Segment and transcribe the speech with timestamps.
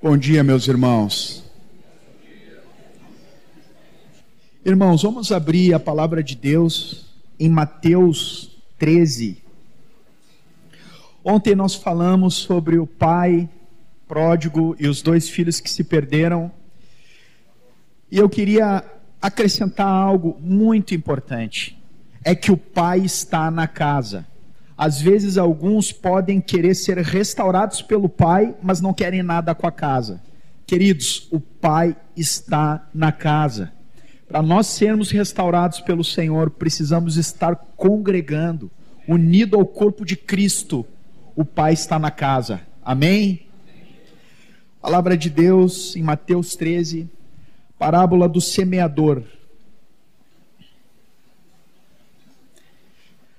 [0.00, 1.42] Bom dia, meus irmãos.
[4.64, 7.06] Irmãos, vamos abrir a palavra de Deus
[7.36, 9.42] em Mateus 13.
[11.24, 13.48] Ontem nós falamos sobre o pai
[14.06, 16.48] pródigo e os dois filhos que se perderam.
[18.08, 18.84] E eu queria
[19.20, 21.76] acrescentar algo muito importante:
[22.22, 24.24] é que o pai está na casa.
[24.78, 29.72] Às vezes, alguns podem querer ser restaurados pelo Pai, mas não querem nada com a
[29.72, 30.22] casa.
[30.64, 33.72] Queridos, o Pai está na casa.
[34.28, 38.70] Para nós sermos restaurados pelo Senhor, precisamos estar congregando,
[39.08, 40.86] unido ao corpo de Cristo.
[41.34, 42.60] O Pai está na casa.
[42.84, 43.48] Amém?
[44.80, 47.10] Palavra de Deus em Mateus 13,
[47.76, 49.24] parábola do semeador.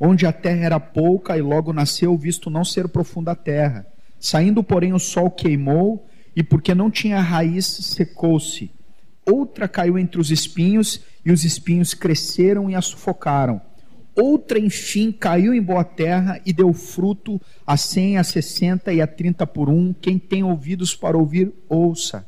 [0.00, 3.86] onde a terra era pouca e logo nasceu, visto não ser profunda a terra.
[4.18, 8.70] Saindo, porém, o sol queimou, e porque não tinha raiz, secou-se.
[9.30, 13.60] Outra caiu entre os espinhos, e os espinhos cresceram e a sufocaram.
[14.16, 19.06] Outra, enfim, caiu em boa terra e deu fruto a cem, a sessenta e a
[19.06, 19.92] trinta por um.
[19.92, 22.26] Quem tem ouvidos para ouvir, ouça.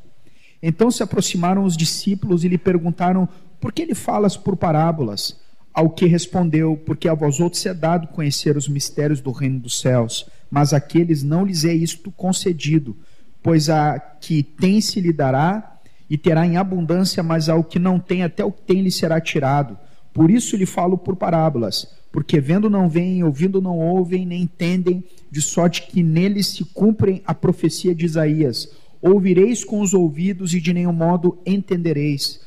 [0.62, 3.28] Então se aproximaram os discípulos e lhe perguntaram:
[3.60, 5.41] Por que ele falas por parábolas?
[5.72, 9.80] Ao que respondeu: Porque a vós outros é dado conhecer os mistérios do reino dos
[9.80, 12.96] céus, mas àqueles não lhes é isto concedido,
[13.42, 17.98] pois a que tem se lhe dará e terá em abundância, mas ao que não
[17.98, 19.78] tem, até o que tem lhe será tirado.
[20.12, 25.02] Por isso lhe falo por parábolas, porque vendo não veem, ouvindo não ouvem, nem entendem,
[25.30, 28.68] de sorte que neles se cumprem a profecia de Isaías.
[29.00, 32.40] Ouvireis com os ouvidos e de nenhum modo entendereis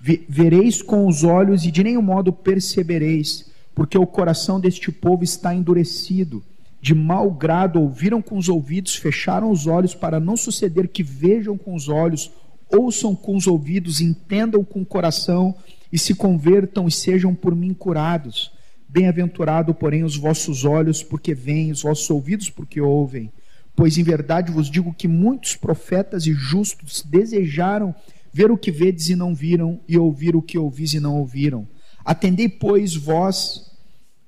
[0.00, 5.54] vereis com os olhos e de nenhum modo percebereis, porque o coração deste povo está
[5.54, 6.42] endurecido.
[6.80, 11.58] De mau grado ouviram com os ouvidos, fecharam os olhos, para não suceder que vejam
[11.58, 12.30] com os olhos,
[12.70, 15.54] ouçam com os ouvidos, entendam com o coração
[15.92, 18.52] e se convertam e sejam por mim curados.
[18.88, 23.30] Bem-aventurado, porém, os vossos olhos, porque veem, os vossos ouvidos, porque ouvem.
[23.74, 27.94] Pois em verdade vos digo que muitos profetas e justos desejaram
[28.32, 31.66] ver o que vedes e não viram, e ouvir o que ouvis e não ouviram.
[32.04, 33.70] Atendei, pois, vós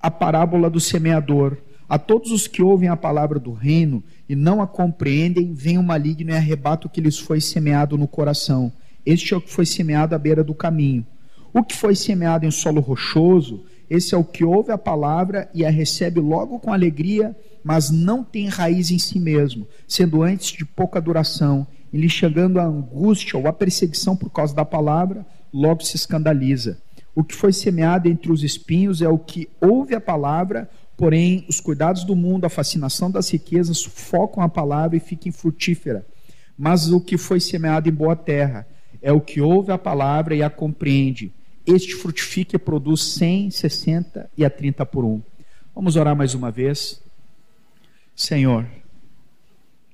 [0.01, 1.59] a parábola do semeador.
[1.89, 5.83] A todos os que ouvem a palavra do reino e não a compreendem, vem o
[5.83, 8.73] maligno e arrebata o que lhes foi semeado no coração.
[9.05, 11.05] Este é o que foi semeado à beira do caminho.
[11.53, 15.65] O que foi semeado em solo rochoso, esse é o que ouve a palavra e
[15.65, 20.65] a recebe logo com alegria, mas não tem raiz em si mesmo, sendo antes de
[20.65, 25.85] pouca duração e lhe chegando a angústia ou a perseguição por causa da palavra, logo
[25.85, 26.81] se escandaliza.
[27.15, 31.61] O que foi semeado entre os espinhos é o que ouve a palavra, porém os
[31.61, 36.07] cuidados do mundo, a fascinação das riquezas sufocam a palavra e fica infrutífera.
[36.57, 38.67] Mas o que foi semeado em boa terra
[39.03, 41.33] é o que ouve a palavra e a compreende.
[41.67, 45.21] Este frutifica e produz 100, 60 e a 30 por um.
[45.75, 47.03] Vamos orar mais uma vez.
[48.15, 48.67] Senhor,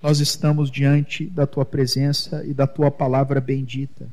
[0.03, 4.09] nós estamos diante da tua presença e da tua palavra bendita.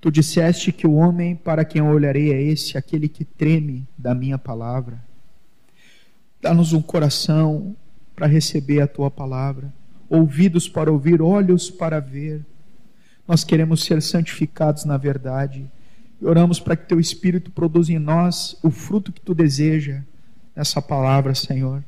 [0.00, 4.14] Tu disseste que o homem para quem eu olharei é esse, aquele que treme da
[4.14, 5.02] minha palavra.
[6.40, 7.76] Dá-nos um coração
[8.16, 9.72] para receber a tua palavra,
[10.08, 12.44] ouvidos para ouvir, olhos para ver.
[13.28, 15.70] Nós queremos ser santificados na verdade.
[16.20, 20.02] E oramos para que teu Espírito produza em nós o fruto que tu deseja
[20.56, 21.84] nessa palavra, Senhor.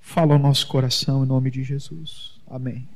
[0.00, 2.40] Fala ao nosso coração em nome de Jesus.
[2.48, 2.88] Amém.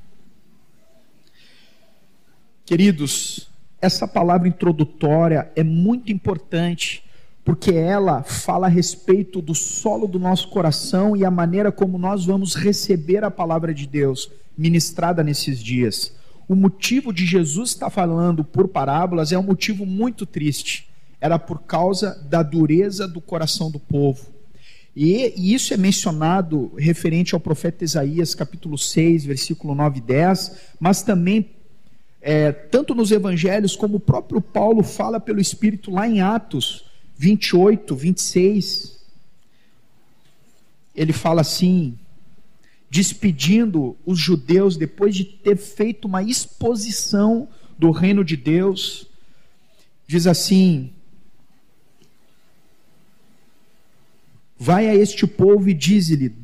[2.65, 3.49] Queridos,
[3.81, 7.05] essa palavra introdutória é muito importante
[7.45, 12.25] porque ela fala a respeito do solo do nosso coração e a maneira como nós
[12.25, 16.17] vamos receber a palavra de Deus ministrada nesses dias.
[16.49, 20.89] O motivo de Jesus estar falando por parábolas é um motivo muito triste.
[21.21, 24.34] Era por causa da dureza do coração do povo.
[24.97, 30.57] E, e, isso é mencionado referente ao profeta Isaías, capítulo 6, versículo 9 e 10,
[30.79, 31.51] mas também,
[32.23, 36.85] é, tanto nos evangelhos, como o próprio Paulo fala pelo Espírito lá em Atos
[37.17, 38.99] 28, 26.
[40.95, 41.99] Ele fala assim,
[42.89, 49.09] despedindo os judeus depois de ter feito uma exposição do reino de Deus.
[50.07, 50.93] Diz assim:
[54.59, 56.35] Vai a este povo e dize-lhe: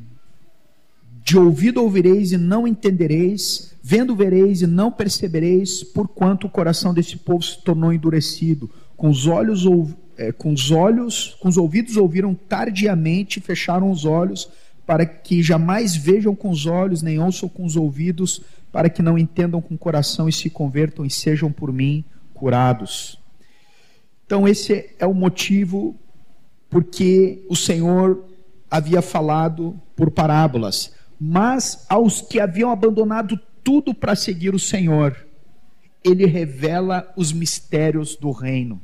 [1.25, 7.17] De ouvido ouvireis e não entendereis, vendo vereis e não percebereis, porquanto o coração desse
[7.17, 8.71] povo se tornou endurecido.
[8.97, 9.65] Com os olhos,
[10.17, 14.49] é, com os olhos, com os ouvidos ouviram tardiamente, fecharam os olhos,
[14.85, 18.43] para que jamais vejam com os olhos, nem ouçam com os ouvidos,
[18.73, 22.05] para que não entendam com o coração e se convertam e sejam por mim
[22.35, 23.19] curados.
[24.27, 25.97] Então, esse é o motivo
[26.71, 28.25] porque o Senhor
[28.71, 30.95] havia falado por parábolas.
[31.21, 35.17] Mas aos que haviam abandonado tudo para seguir o Senhor,
[36.03, 38.81] ele revela os mistérios do reino.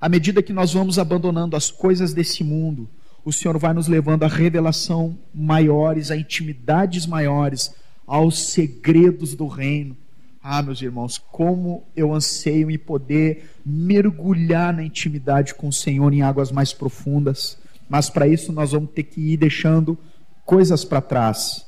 [0.00, 2.88] À medida que nós vamos abandonando as coisas desse mundo,
[3.24, 7.74] o Senhor vai nos levando a revelação maiores, a intimidades maiores,
[8.06, 9.96] aos segredos do reino.
[10.42, 16.22] Ah, meus irmãos, como eu anseio em poder mergulhar na intimidade com o Senhor em
[16.22, 17.56] águas mais profundas.
[17.88, 19.96] Mas para isso nós vamos ter que ir deixando
[20.44, 21.64] coisas para trás.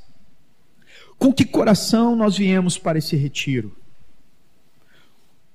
[1.17, 3.77] Com que coração nós viemos para esse retiro?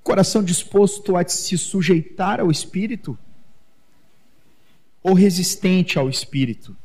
[0.01, 3.18] Coração disposto a se sujeitar ao Espírito?
[5.04, 6.75] Ou resistente ao Espírito?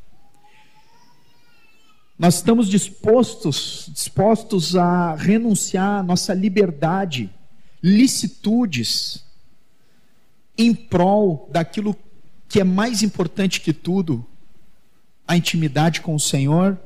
[2.16, 7.28] Nós estamos dispostos, dispostos a renunciar à nossa liberdade,
[7.82, 9.24] licitudes,
[10.56, 11.96] em prol daquilo
[12.48, 14.24] que é mais importante que tudo,
[15.26, 16.78] a intimidade com o Senhor.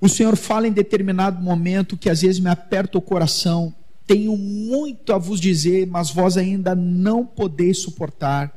[0.00, 3.72] O Senhor fala em determinado momento que às vezes me aperta o coração,
[4.04, 8.52] tenho muito a vos dizer, mas vós ainda não podeis suportar.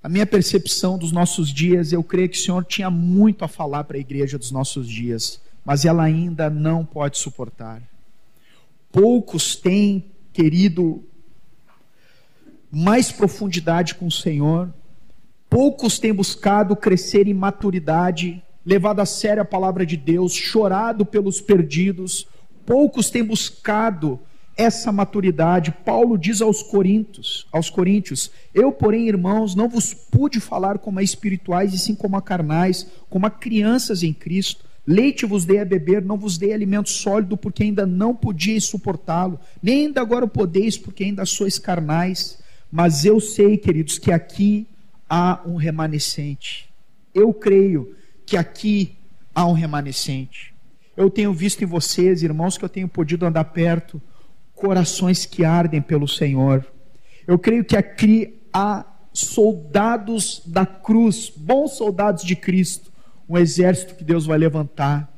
[0.00, 3.82] A minha percepção dos nossos dias, eu creio que o Senhor tinha muito a falar
[3.82, 7.82] para a igreja dos nossos dias, mas ela ainda não pode suportar.
[8.92, 11.02] Poucos têm querido
[12.70, 14.72] mais profundidade com o Senhor,
[15.50, 21.40] poucos têm buscado crescer em maturidade, levado a sério a palavra de Deus, chorado pelos
[21.40, 22.28] perdidos,
[22.64, 24.20] poucos têm buscado
[24.58, 25.70] essa maturidade.
[25.84, 31.02] Paulo diz aos Coríntios, aos Coríntios: Eu, porém, irmãos, não vos pude falar como a
[31.02, 34.66] espirituais e sim como a carnais, como a crianças em Cristo.
[34.84, 39.38] Leite vos dei a beber, não vos dei alimento sólido, porque ainda não podíeis suportá-lo,
[39.62, 42.38] nem ainda agora podeis, porque ainda sois carnais.
[42.72, 44.66] Mas eu sei, queridos, que aqui
[45.08, 46.68] há um remanescente.
[47.14, 47.94] Eu creio
[48.26, 48.96] que aqui
[49.34, 50.54] há um remanescente.
[50.96, 54.02] Eu tenho visto em vocês, irmãos, que eu tenho podido andar perto,
[54.58, 56.66] corações que ardem pelo Senhor.
[57.26, 62.92] Eu creio que aqui há soldados da cruz, bons soldados de Cristo,
[63.28, 65.12] um exército que Deus vai levantar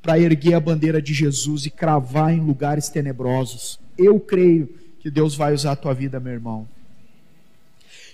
[0.00, 3.78] para erguer a bandeira de Jesus e cravar em lugares tenebrosos.
[3.96, 4.68] Eu creio
[5.00, 6.68] que Deus vai usar a tua vida, meu irmão.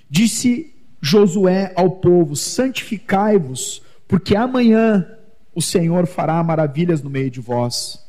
[0.09, 5.07] Disse Josué ao povo: santificai-vos, porque amanhã
[5.55, 8.04] o Senhor fará maravilhas no meio de vós.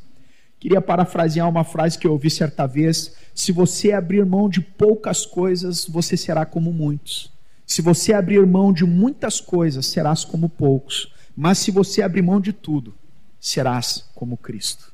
[0.65, 5.23] Queria parafrasear uma frase que eu ouvi certa vez: se você abrir mão de poucas
[5.23, 7.31] coisas, você será como muitos.
[7.67, 11.13] Se você abrir mão de muitas coisas, serás como poucos.
[11.37, 12.95] Mas se você abrir mão de tudo,
[13.39, 14.91] serás como Cristo.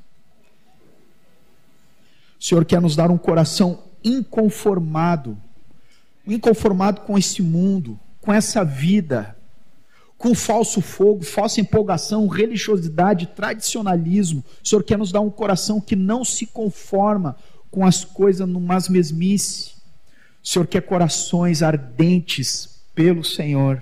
[2.37, 5.37] O Senhor quer nos dar um coração inconformado,
[6.27, 9.37] inconformado com esse mundo, com essa vida,
[10.21, 14.45] com falso fogo, falsa empolgação, religiosidade, tradicionalismo.
[14.63, 17.35] O Senhor quer nos dar um coração que não se conforma
[17.71, 19.71] com as coisas numas mesmice.
[20.43, 23.81] O Senhor quer corações ardentes pelo Senhor.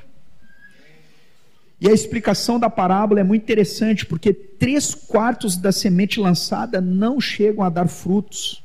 [1.81, 7.19] E a explicação da parábola é muito interessante, porque três quartos da semente lançada não
[7.19, 8.63] chegam a dar frutos.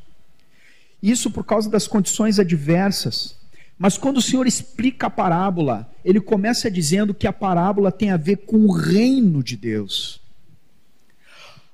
[1.02, 3.36] Isso por causa das condições adversas.
[3.84, 8.16] Mas quando o Senhor explica a parábola, ele começa dizendo que a parábola tem a
[8.16, 10.22] ver com o reino de Deus.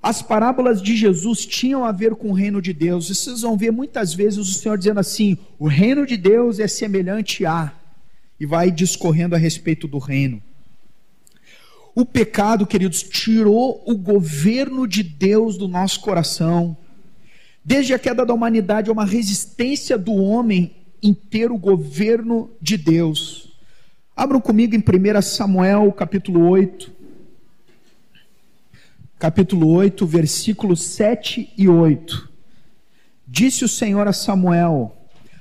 [0.02, 3.08] As parábolas de Jesus tinham a ver com o reino de Deus.
[3.08, 6.66] E vocês vão ver muitas vezes o Senhor dizendo assim: o reino de Deus é
[6.66, 7.72] semelhante a.
[8.40, 10.42] E vai discorrendo a respeito do reino.
[11.94, 16.76] O pecado, queridos, tirou o governo de Deus do nosso coração.
[17.64, 23.52] Desde a queda da humanidade, há uma resistência do homem inteiro governo de Deus.
[24.16, 26.92] Abram comigo em 1 Samuel, capítulo 8.
[29.18, 32.30] Capítulo 8, versículos 7 e 8.
[33.26, 34.96] Disse o Senhor a Samuel: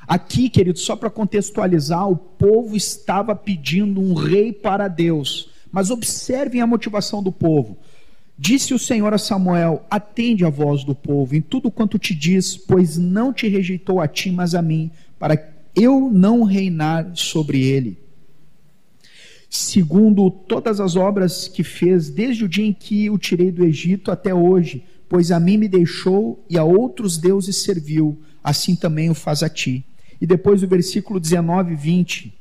[0.08, 5.50] Aqui, querido, só para contextualizar, o povo estava pedindo um rei para Deus.
[5.72, 7.78] Mas observem a motivação do povo.
[8.38, 12.56] Disse o Senhor a Samuel: Atende a voz do povo em tudo quanto te diz,
[12.56, 14.90] pois não te rejeitou a ti, mas a mim,
[15.20, 18.00] para eu não reinar sobre ele.
[19.50, 24.12] Segundo todas as obras que fez desde o dia em que o tirei do Egito
[24.12, 29.16] até hoje, pois a mim me deixou e a outros deuses serviu, assim também o
[29.16, 29.84] faz a ti.
[30.22, 32.40] E depois o versículo 19 e 20.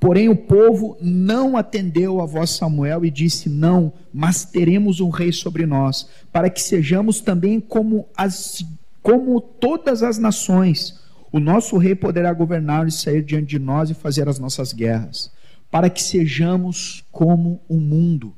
[0.00, 5.30] Porém, o povo não atendeu a voz Samuel e disse: Não, mas teremos um rei
[5.30, 8.64] sobre nós, para que sejamos também como, as,
[9.00, 11.00] como todas as nações.
[11.32, 15.32] O nosso rei poderá governar e sair diante de nós e fazer as nossas guerras,
[15.70, 18.34] para que sejamos como o mundo.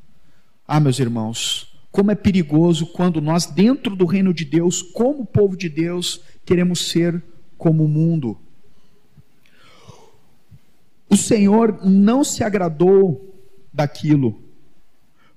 [0.67, 5.57] Ah, meus irmãos, como é perigoso quando nós, dentro do reino de Deus, como povo
[5.57, 7.21] de Deus, queremos ser
[7.59, 8.39] como o mundo.
[11.11, 13.35] O Senhor não se agradou
[13.73, 14.41] daquilo,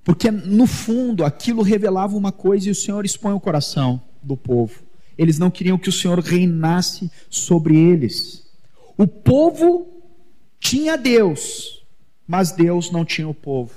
[0.04, 4.87] porque no fundo aquilo revelava uma coisa e o Senhor expõe o coração do povo.
[5.18, 8.46] Eles não queriam que o Senhor reinasse sobre eles.
[8.96, 10.04] O povo
[10.60, 11.84] tinha Deus,
[12.26, 13.74] mas Deus não tinha o povo.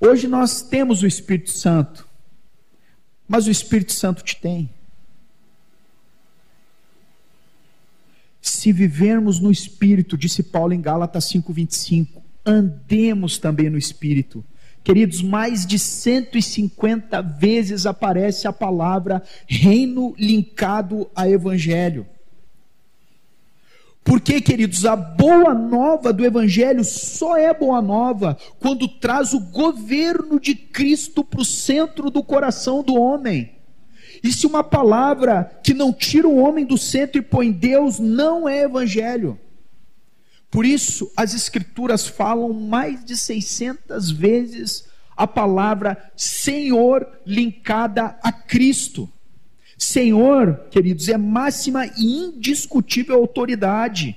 [0.00, 2.08] Hoje nós temos o Espírito Santo,
[3.28, 4.70] mas o Espírito Santo te tem.
[8.40, 14.42] Se vivermos no Espírito, disse Paulo em Gálatas 5,25, andemos também no Espírito.
[14.82, 22.06] Queridos, mais de 150 vezes aparece a palavra reino linkado a evangelho.
[24.02, 30.40] Porque, queridos, a boa nova do Evangelho só é boa nova quando traz o governo
[30.40, 33.52] de Cristo para o centro do coração do homem.
[34.24, 38.48] E se uma palavra que não tira o homem do centro e põe Deus, não
[38.48, 39.38] é Evangelho.
[40.50, 44.84] Por isso, as Escrituras falam mais de 600 vezes
[45.16, 49.08] a palavra Senhor linkada a Cristo.
[49.78, 54.16] Senhor, queridos, é máxima e indiscutível autoridade.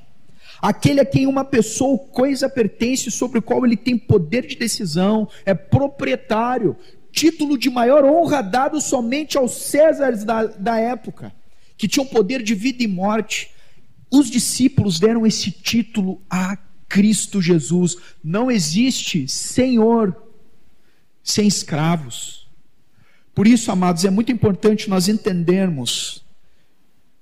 [0.62, 4.56] Aquele a quem uma pessoa ou coisa pertence, sobre o qual ele tem poder de
[4.56, 6.76] decisão, é proprietário,
[7.12, 11.34] título de maior honra dado somente aos Césares da, da época,
[11.78, 13.52] que tinham poder de vida e morte.
[14.16, 16.56] Os discípulos deram esse título a
[16.88, 17.98] Cristo Jesus.
[18.24, 20.16] Não existe Senhor
[21.24, 22.48] sem escravos.
[23.34, 26.24] Por isso, amados, é muito importante nós entendermos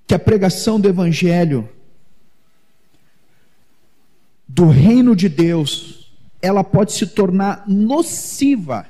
[0.05, 1.69] que a pregação do Evangelho,
[4.45, 8.85] do reino de Deus, ela pode se tornar nociva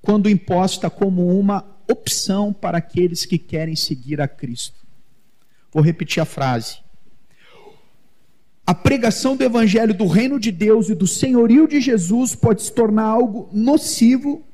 [0.00, 4.78] quando imposta como uma opção para aqueles que querem seguir a Cristo.
[5.72, 6.85] Vou repetir a frase.
[8.66, 12.72] A pregação do Evangelho do reino de Deus e do senhorio de Jesus pode se
[12.72, 14.44] tornar algo nocivo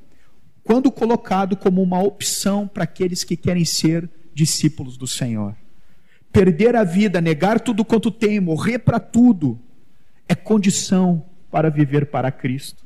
[0.63, 5.57] quando colocado como uma opção para aqueles que querem ser discípulos do Senhor.
[6.31, 9.59] Perder a vida, negar tudo quanto tem, morrer para tudo,
[10.29, 12.85] é condição para viver para Cristo.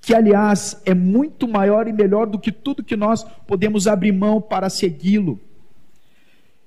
[0.00, 4.40] Que, aliás, é muito maior e melhor do que tudo que nós podemos abrir mão
[4.40, 5.40] para segui-lo.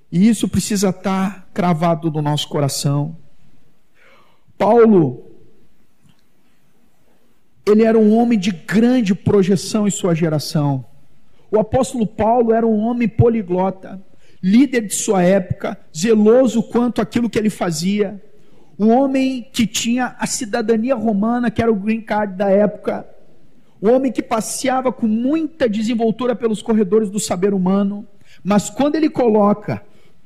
[0.10, 3.18] E isso precisa estar cravado no nosso coração.
[4.64, 5.26] Paulo
[7.66, 10.86] ele era um homem de grande projeção em sua geração.
[11.52, 14.02] O apóstolo Paulo era um homem poliglota,
[14.42, 18.22] líder de sua época, zeloso quanto aquilo que ele fazia.
[18.80, 23.06] Um homem que tinha a cidadania romana, que era o green card da época.
[23.82, 28.08] Um homem que passeava com muita desenvoltura pelos corredores do saber humano.
[28.42, 29.82] Mas quando ele coloca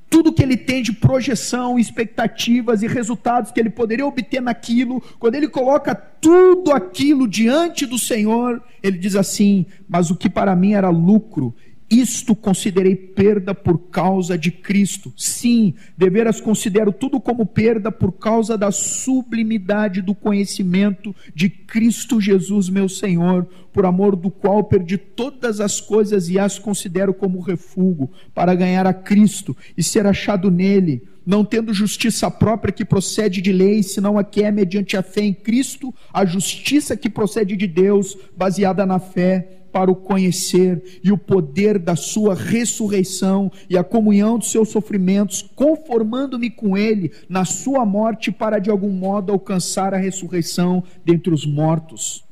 [0.09, 5.35] tudo que ele tem de projeção, expectativas e resultados que ele poderia obter naquilo, quando
[5.35, 10.73] ele coloca tudo aquilo diante do Senhor, ele diz assim: Mas o que para mim
[10.73, 11.53] era lucro,
[11.89, 15.13] isto considerei perda por causa de Cristo.
[15.15, 22.67] Sim, deveras considero tudo como perda por causa da sublimidade do conhecimento de Cristo Jesus,
[22.69, 28.09] meu Senhor, por amor do qual perdi todas as coisas e as considero como refúgio,
[28.33, 33.51] para ganhar a Cristo e ser achado nele, não tendo justiça própria que procede de
[33.51, 37.67] lei, senão a que é mediante a fé em Cristo, a justiça que procede de
[37.67, 43.83] Deus, baseada na fé para o conhecer e o poder da sua ressurreição e a
[43.83, 49.93] comunhão dos seus sofrimentos, conformando-me com ele na sua morte para de algum modo alcançar
[49.93, 52.23] a ressurreição dentre os mortos.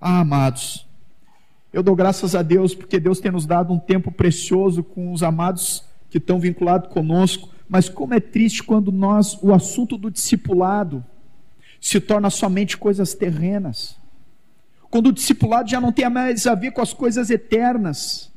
[0.00, 0.86] Ah, amados,
[1.72, 5.22] eu dou graças a Deus porque Deus tem nos dado um tempo precioso com os
[5.22, 11.04] amados que estão vinculados conosco, mas como é triste quando nós, o assunto do discipulado,
[11.80, 13.98] se torna somente coisas terrenas
[14.90, 18.32] Quando o discipulado já não tem mais a ver com as coisas eternas,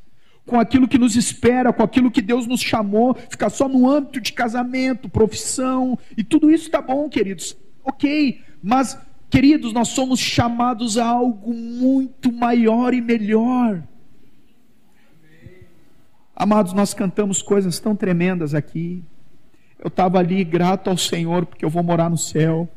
[0.46, 4.20] com aquilo que nos espera, com aquilo que Deus nos chamou, ficar só no âmbito
[4.20, 7.56] de casamento, profissão, e tudo isso está bom, queridos.
[7.84, 8.98] Ok, mas,
[9.30, 13.84] queridos, nós somos chamados a algo muito maior e melhor.
[16.36, 19.04] Amados, nós cantamos coisas tão tremendas aqui.
[19.78, 22.68] Eu estava ali grato ao Senhor porque eu vou morar no céu.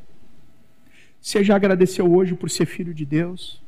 [1.23, 3.63] Você já agradeceu hoje por ser filho de Deus?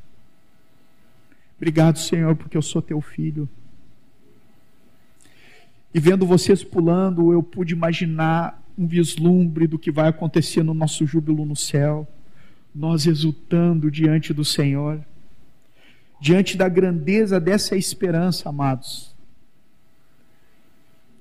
[1.56, 3.48] Obrigado, Senhor, porque eu sou teu filho.
[5.94, 11.06] E vendo vocês pulando, eu pude imaginar um vislumbre do que vai acontecer no nosso
[11.06, 12.08] júbilo no céu.
[12.74, 15.00] Nós exultando diante do Senhor,
[16.20, 19.14] diante da grandeza dessa esperança, amados.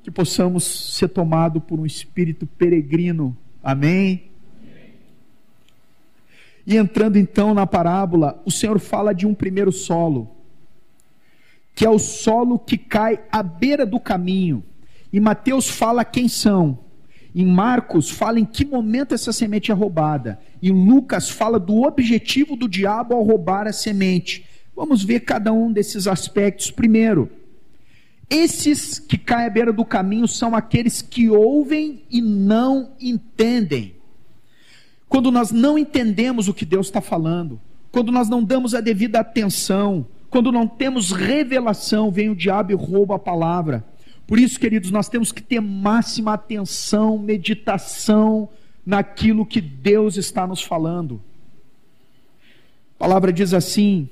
[0.01, 0.63] Que possamos
[0.95, 3.37] ser tomados por um espírito peregrino.
[3.61, 4.32] Amém?
[6.65, 10.29] E entrando então na parábola, o Senhor fala de um primeiro solo,
[11.75, 14.63] que é o solo que cai à beira do caminho.
[15.11, 16.79] E Mateus fala quem são.
[17.35, 20.39] Em Marcos fala em que momento essa semente é roubada.
[20.61, 24.45] Em Lucas fala do objetivo do diabo ao roubar a semente.
[24.75, 27.29] Vamos ver cada um desses aspectos primeiro.
[28.29, 33.95] Esses que caem à beira do caminho são aqueles que ouvem e não entendem.
[35.13, 39.19] Quando nós não entendemos o que Deus está falando, quando nós não damos a devida
[39.19, 43.85] atenção, quando não temos revelação, vem o diabo e rouba a palavra.
[44.25, 48.49] Por isso, queridos, nós temos que ter máxima atenção, meditação
[48.83, 51.21] naquilo que Deus está nos falando.
[52.95, 54.09] A palavra diz assim,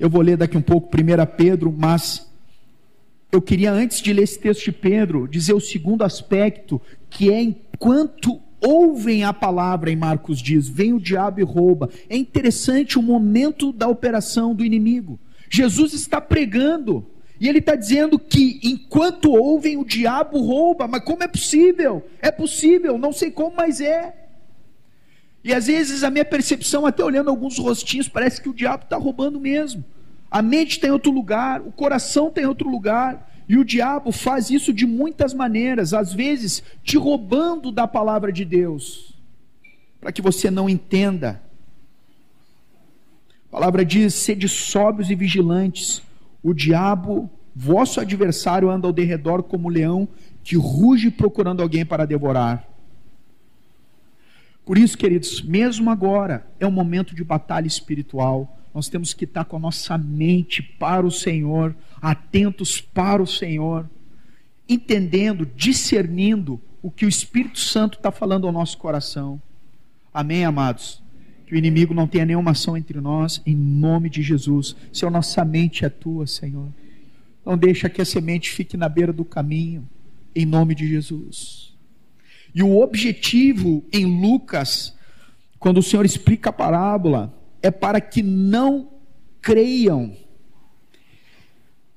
[0.00, 2.28] eu vou ler daqui um pouco 1 Pedro, mas
[3.30, 7.40] eu queria, antes de ler esse texto de Pedro, dizer o segundo aspecto, que é
[7.40, 11.90] enquanto ouvem a palavra, em Marcos diz, vem o diabo e rouba.
[12.08, 15.18] É interessante o momento da operação do inimigo.
[15.50, 17.06] Jesus está pregando,
[17.40, 20.88] e ele está dizendo que enquanto ouvem, o diabo rouba.
[20.88, 22.02] Mas como é possível?
[22.20, 24.14] É possível, não sei como, mas é.
[25.42, 28.96] E às vezes a minha percepção, até olhando alguns rostinhos, parece que o diabo está
[28.96, 29.84] roubando mesmo.
[30.30, 33.30] A mente está em outro lugar, o coração está em outro lugar.
[33.48, 38.44] E o diabo faz isso de muitas maneiras, às vezes te roubando da palavra de
[38.44, 39.14] Deus,
[40.00, 41.42] para que você não entenda.
[43.48, 46.02] A palavra diz: sede sóbrios e vigilantes.
[46.42, 50.08] O diabo, vosso adversário, anda ao derredor como leão
[50.42, 52.68] que ruge procurando alguém para devorar.
[54.64, 59.44] Por isso, queridos, mesmo agora é um momento de batalha espiritual nós temos que estar
[59.44, 63.88] com a nossa mente para o Senhor, atentos para o Senhor,
[64.68, 69.40] entendendo, discernindo o que o Espírito Santo está falando ao nosso coração.
[70.12, 71.00] Amém, amados?
[71.46, 74.74] Que o inimigo não tenha nenhuma ação entre nós, em nome de Jesus.
[74.92, 76.68] Se a nossa mente é tua, Senhor.
[77.46, 79.88] Não deixa que a semente fique na beira do caminho,
[80.34, 81.72] em nome de Jesus.
[82.52, 84.96] E o objetivo em Lucas,
[85.60, 87.32] quando o Senhor explica a parábola,
[87.64, 88.90] é para que não
[89.40, 90.14] creiam.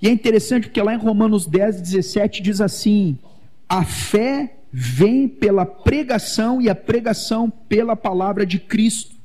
[0.01, 3.19] E é interessante porque lá em Romanos 10, 17 diz assim:
[3.67, 9.17] a fé vem pela pregação e a pregação pela palavra de Cristo.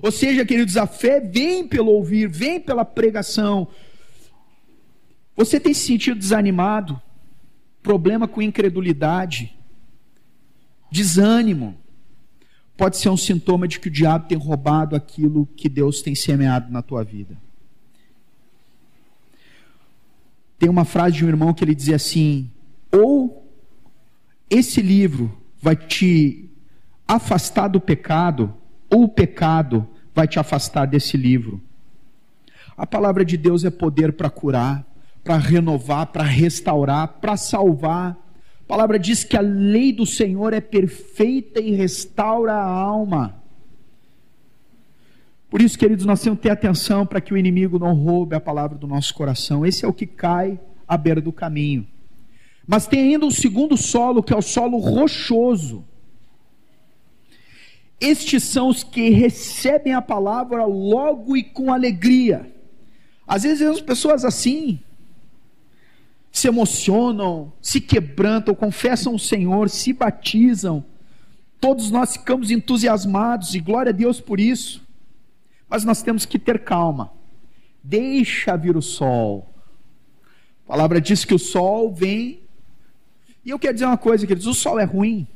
[0.00, 3.66] Ou seja, queridos, a fé vem pelo ouvir, vem pela pregação.
[5.36, 7.02] Você tem se sentido desanimado?
[7.82, 9.58] Problema com incredulidade?
[10.88, 11.76] Desânimo?
[12.80, 16.72] Pode ser um sintoma de que o diabo tem roubado aquilo que Deus tem semeado
[16.72, 17.36] na tua vida.
[20.58, 22.50] Tem uma frase de um irmão que ele dizia assim:
[22.90, 23.46] ou
[24.48, 26.48] esse livro vai te
[27.06, 28.54] afastar do pecado,
[28.88, 31.60] ou o pecado vai te afastar desse livro.
[32.78, 34.86] A palavra de Deus é poder para curar,
[35.22, 38.16] para renovar, para restaurar, para salvar
[38.70, 43.42] a palavra diz que a lei do Senhor é perfeita e restaura a alma.
[45.50, 48.40] Por isso, queridos, nós temos que ter atenção para que o inimigo não roube a
[48.40, 49.66] palavra do nosso coração.
[49.66, 51.84] Esse é o que cai à beira do caminho.
[52.64, 55.84] Mas tem ainda um segundo solo, que é o solo rochoso.
[58.00, 62.48] Estes são os que recebem a palavra logo e com alegria.
[63.26, 64.78] Às vezes vemos pessoas assim,
[66.30, 70.84] se emocionam, se quebrantam, confessam o Senhor, se batizam.
[71.60, 74.86] Todos nós ficamos entusiasmados e glória a Deus por isso.
[75.68, 77.12] Mas nós temos que ter calma.
[77.82, 79.54] Deixa vir o sol.
[80.64, 82.40] A palavra diz que o sol vem.
[83.44, 85.26] E eu quero dizer uma coisa, queridos: o sol é ruim.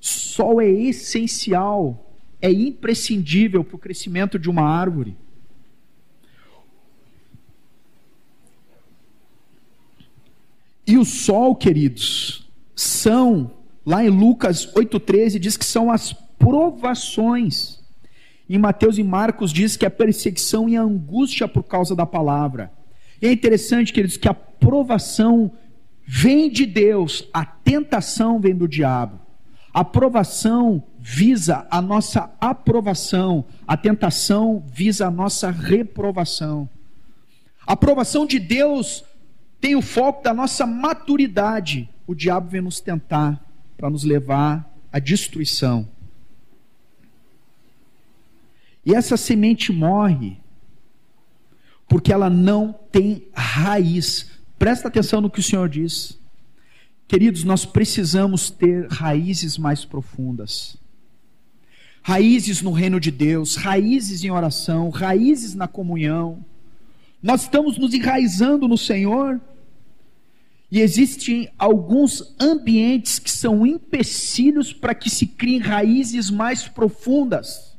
[0.00, 2.06] O sol é essencial
[2.40, 5.16] é imprescindível para o crescimento de uma árvore.
[10.86, 13.50] E o sol, queridos, são,
[13.84, 17.80] lá em Lucas 8,13, diz que são as provações.
[18.48, 22.70] Em Mateus e Marcos diz que a perseguição e angústia por causa da palavra.
[23.20, 25.50] E é interessante, queridos, que a provação
[26.06, 29.18] vem de Deus, a tentação vem do diabo.
[29.74, 36.68] A provação visa a nossa aprovação, a tentação visa a nossa reprovação.
[37.66, 39.04] A aprovação de Deus
[39.60, 41.88] tem o foco da nossa maturidade.
[42.06, 43.42] O diabo vem nos tentar
[43.76, 45.88] para nos levar à destruição.
[48.84, 50.38] E essa semente morre
[51.88, 54.30] porque ela não tem raiz.
[54.58, 56.18] Presta atenção no que o Senhor diz.
[57.08, 60.76] Queridos, nós precisamos ter raízes mais profundas.
[62.02, 66.44] Raízes no reino de Deus, raízes em oração, raízes na comunhão
[67.22, 69.40] nós estamos nos enraizando no Senhor.
[70.70, 77.76] E existem alguns ambientes que são empecilhos para que se criem raízes mais profundas.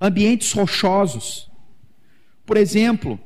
[0.00, 1.50] Ambientes rochosos.
[2.44, 3.18] Por exemplo,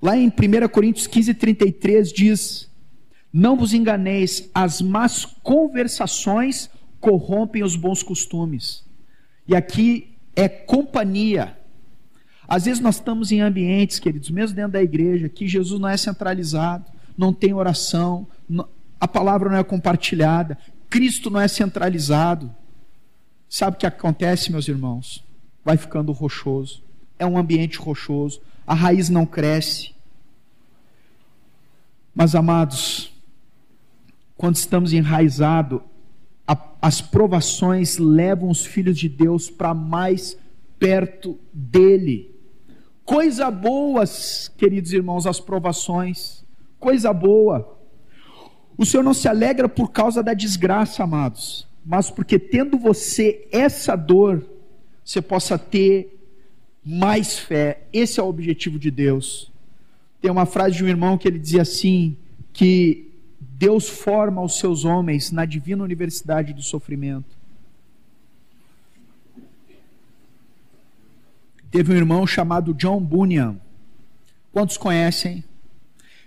[0.00, 2.70] lá em 1 Coríntios 15, 33 diz:
[3.32, 8.84] Não vos enganeis, as más conversações corrompem os bons costumes.
[9.46, 11.57] E aqui é companhia.
[12.48, 15.98] Às vezes nós estamos em ambientes, queridos, mesmo dentro da igreja, que Jesus não é
[15.98, 18.26] centralizado, não tem oração,
[18.98, 20.56] a palavra não é compartilhada,
[20.88, 22.50] Cristo não é centralizado.
[23.50, 25.22] Sabe o que acontece, meus irmãos?
[25.62, 26.82] Vai ficando rochoso.
[27.18, 29.92] É um ambiente rochoso, a raiz não cresce.
[32.14, 33.12] Mas, amados,
[34.36, 35.80] quando estamos enraizados,
[36.80, 40.38] as provações levam os filhos de Deus para mais
[40.78, 42.37] perto dele.
[43.08, 44.04] Coisa boa,
[44.58, 46.44] queridos irmãos, as provações.
[46.78, 47.80] Coisa boa.
[48.76, 53.96] O Senhor não se alegra por causa da desgraça, amados, mas porque tendo você essa
[53.96, 54.44] dor,
[55.02, 56.20] você possa ter
[56.84, 57.84] mais fé.
[57.94, 59.50] Esse é o objetivo de Deus.
[60.20, 62.14] Tem uma frase de um irmão que ele dizia assim:
[62.52, 67.37] que Deus forma os seus homens na divina universidade do sofrimento.
[71.70, 73.60] Teve um irmão chamado John Bunyan.
[74.52, 75.44] Quantos conhecem?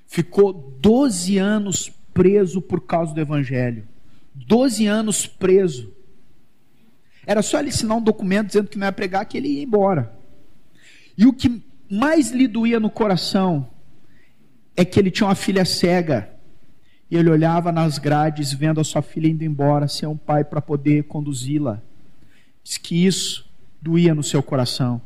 [0.05, 3.87] Ficou 12 anos preso por causa do evangelho.
[4.35, 5.93] 12 anos preso.
[7.25, 10.13] Era só ele assinar um documento dizendo que não ia pregar que ele ia embora.
[11.17, 13.67] E o que mais lhe doía no coração
[14.75, 16.29] é que ele tinha uma filha cega.
[17.09, 20.61] E ele olhava nas grades, vendo a sua filha indo embora, sem um pai para
[20.61, 21.81] poder conduzi-la.
[22.63, 23.49] Diz que isso
[23.81, 25.01] doía no seu coração.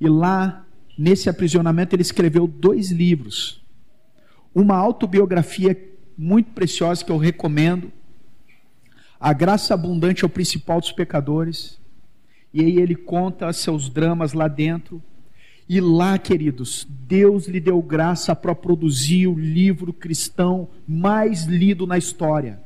[0.00, 0.66] E lá,
[0.98, 3.64] nesse aprisionamento, ele escreveu dois livros.
[4.54, 5.76] Uma autobiografia
[6.16, 7.92] muito preciosa que eu recomendo.
[9.18, 11.80] A graça abundante é o principal dos pecadores.
[12.52, 15.02] E aí ele conta seus dramas lá dentro.
[15.68, 21.98] E lá, queridos, Deus lhe deu graça para produzir o livro cristão mais lido na
[21.98, 22.60] história.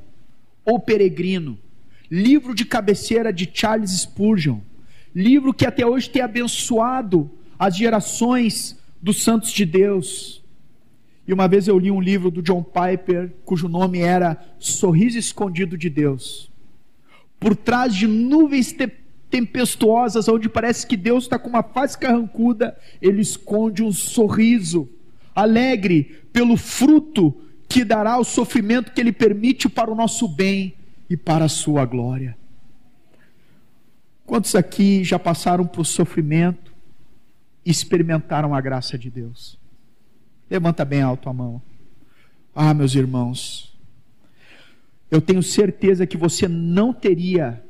[0.65, 1.59] O Peregrino,
[2.11, 4.61] livro de cabeceira de Charles Spurgeon
[5.15, 10.43] livro que até hoje tem abençoado as gerações dos santos de Deus.
[11.27, 15.77] E uma vez eu li um livro do John Piper, cujo nome era Sorriso Escondido
[15.77, 16.51] de Deus.
[17.39, 18.75] Por trás de nuvens
[19.31, 24.89] tempestuosas, onde parece que Deus está com uma face carrancuda, ele esconde um sorriso
[25.35, 27.35] alegre pelo fruto
[27.69, 30.75] que dará o sofrimento que ele permite para o nosso bem
[31.09, 32.37] e para a sua glória.
[34.31, 36.73] Quantos aqui já passaram por sofrimento
[37.67, 39.59] e experimentaram a graça de Deus?
[40.49, 41.61] Levanta bem alto a mão.
[42.55, 43.77] Ah, meus irmãos,
[45.11, 47.61] eu tenho certeza que você não teria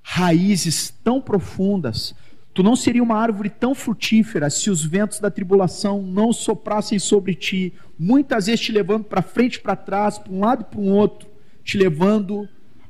[0.00, 2.14] raízes tão profundas,
[2.54, 7.34] tu não seria uma árvore tão frutífera se os ventos da tribulação não soprassem sobre
[7.34, 10.92] ti, muitas vezes te levando para frente para trás, para um lado e para um
[10.92, 11.28] outro,
[11.64, 12.48] te levando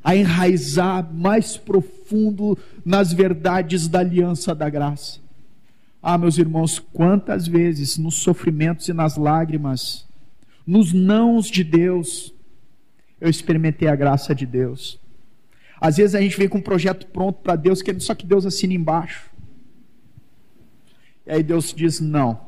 [0.08, 5.20] a enraizar mais profundo nas verdades da aliança da graça.
[6.02, 10.08] Ah, meus irmãos, quantas vezes nos sofrimentos e nas lágrimas,
[10.66, 12.32] nos nãos de Deus,
[13.20, 14.98] eu experimentei a graça de Deus.
[15.78, 18.46] Às vezes a gente vem com um projeto pronto para Deus, querendo só que Deus
[18.46, 19.30] assine embaixo.
[21.26, 22.40] E aí Deus diz: não.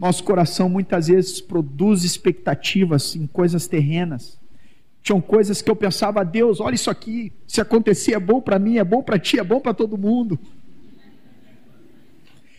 [0.00, 4.41] Nosso coração muitas vezes produz expectativas em coisas terrenas
[5.02, 8.78] Tinham coisas que eu pensava, Deus, olha isso aqui, se acontecer é bom para mim,
[8.78, 10.38] é bom para ti, é bom para todo mundo.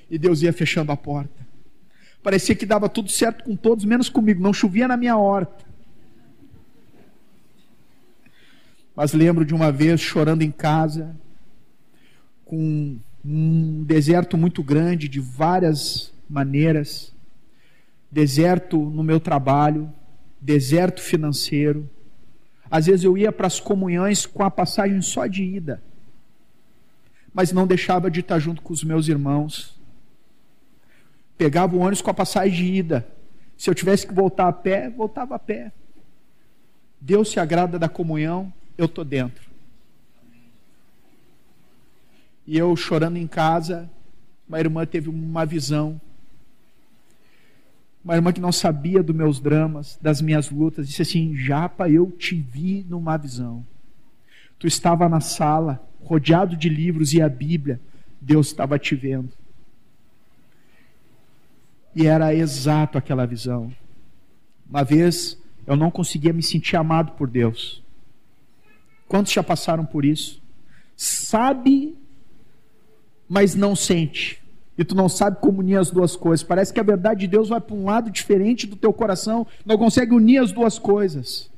[0.10, 1.41] E Deus ia fechando a porta.
[2.21, 5.65] Parecia que dava tudo certo com todos, menos comigo, não chovia na minha horta.
[8.95, 11.15] Mas lembro de uma vez chorando em casa,
[12.45, 17.13] com um deserto muito grande, de várias maneiras,
[18.12, 19.91] deserto no meu trabalho,
[20.39, 21.89] deserto financeiro.
[22.73, 25.79] Às vezes eu ia para as comunhões com a passagem só de ida,
[27.31, 29.79] mas não deixava de estar junto com os meus irmãos.
[31.38, 33.07] Pegava o ônibus com a passagem de ida.
[33.55, 35.71] Se eu tivesse que voltar a pé, voltava a pé.
[36.99, 39.51] Deus se agrada da comunhão, eu estou dentro.
[42.47, 43.88] E eu chorando em casa,
[44.49, 46.01] uma irmã teve uma visão.
[48.04, 52.12] Uma irmã que não sabia dos meus dramas, das minhas lutas, disse assim: Japa, eu
[52.12, 53.66] te vi numa visão.
[54.60, 57.80] Tu estava na sala, rodeado de livros e a Bíblia,
[58.20, 59.32] Deus estava te vendo.
[61.96, 63.72] E era exato aquela visão.
[64.70, 67.82] Uma vez eu não conseguia me sentir amado por Deus.
[69.08, 70.42] Quantos já passaram por isso?
[70.98, 71.96] Sabe,
[73.30, 74.42] mas não sente.
[74.77, 76.43] E tu não sabe como unir as duas coisas.
[76.43, 79.77] Parece que a verdade de Deus vai para um lado diferente do teu coração, não
[79.77, 81.51] consegue unir as duas coisas.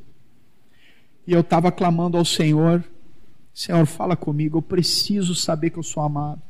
[1.25, 2.83] E eu estava clamando ao Senhor:
[3.53, 6.41] Senhor, fala comigo, eu preciso saber que eu sou amado.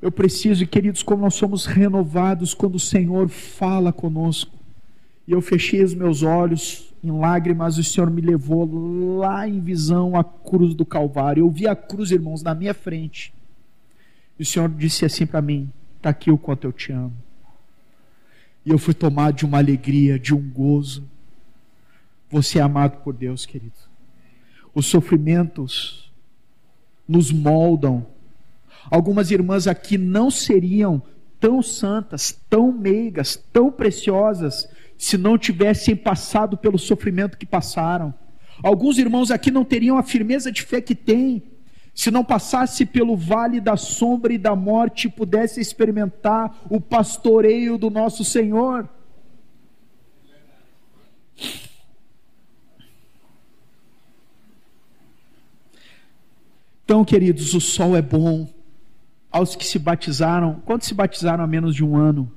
[0.00, 4.56] Eu preciso, e queridos, como nós somos renovados quando o Senhor fala conosco.
[5.28, 10.16] E eu fechei os meus olhos em lágrimas, o Senhor me levou lá em visão
[10.16, 11.42] à cruz do Calvário.
[11.42, 13.32] Eu vi a cruz, irmãos, na minha frente.
[14.38, 17.16] E o Senhor disse assim para mim: está aqui o quanto eu te amo.
[18.64, 21.08] E eu fui tomado de uma alegria, de um gozo.
[22.30, 23.72] Você é amado por Deus, querido.
[24.74, 26.12] Os sofrimentos
[27.06, 28.06] nos moldam.
[28.90, 31.02] Algumas irmãs aqui não seriam
[31.38, 38.14] tão santas, tão meigas, tão preciosas, se não tivessem passado pelo sofrimento que passaram.
[38.62, 41.42] Alguns irmãos aqui não teriam a firmeza de fé que têm,
[41.94, 47.90] se não passasse pelo vale da sombra e da morte, pudesse experimentar o pastoreio do
[47.90, 48.88] nosso Senhor.
[56.84, 58.48] Então, queridos, o sol é bom
[59.30, 60.60] aos que se batizaram.
[60.64, 62.30] Quantos se batizaram há menos de um ano?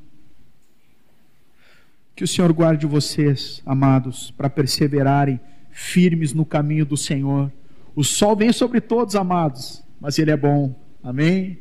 [2.15, 5.39] Que o Senhor guarde vocês, amados, para perseverarem
[5.71, 7.51] firmes no caminho do Senhor
[7.95, 10.75] o sol vem sobre todos, amados, mas ele é bom.
[11.01, 11.59] Amém?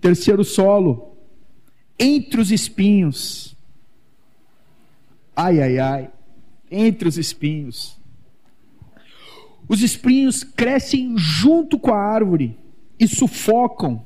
[0.00, 1.16] Terceiro solo,
[1.98, 3.56] entre os espinhos.
[5.36, 6.10] Ai, ai, ai,
[6.70, 7.96] entre os espinhos.
[9.68, 12.58] Os espinhos crescem junto com a árvore
[12.98, 14.04] e sufocam.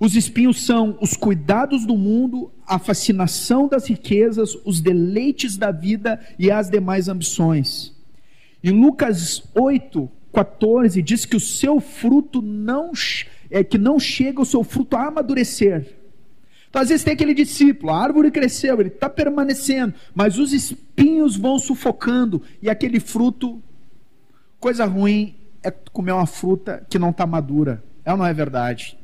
[0.00, 6.20] Os espinhos são os cuidados do mundo, a fascinação das riquezas, os deleites da vida
[6.38, 7.94] e as demais ambições.
[8.62, 12.92] Em Lucas 8, 14 diz que o seu fruto não
[13.50, 15.96] é que não chega o seu fruto a amadurecer.
[16.68, 21.36] Então, às vezes tem aquele discípulo, a árvore cresceu, ele está permanecendo, mas os espinhos
[21.36, 23.62] vão sufocando, e aquele fruto,
[24.60, 27.82] coisa ruim é comer uma fruta que não está madura.
[28.04, 28.98] É ou não é verdade?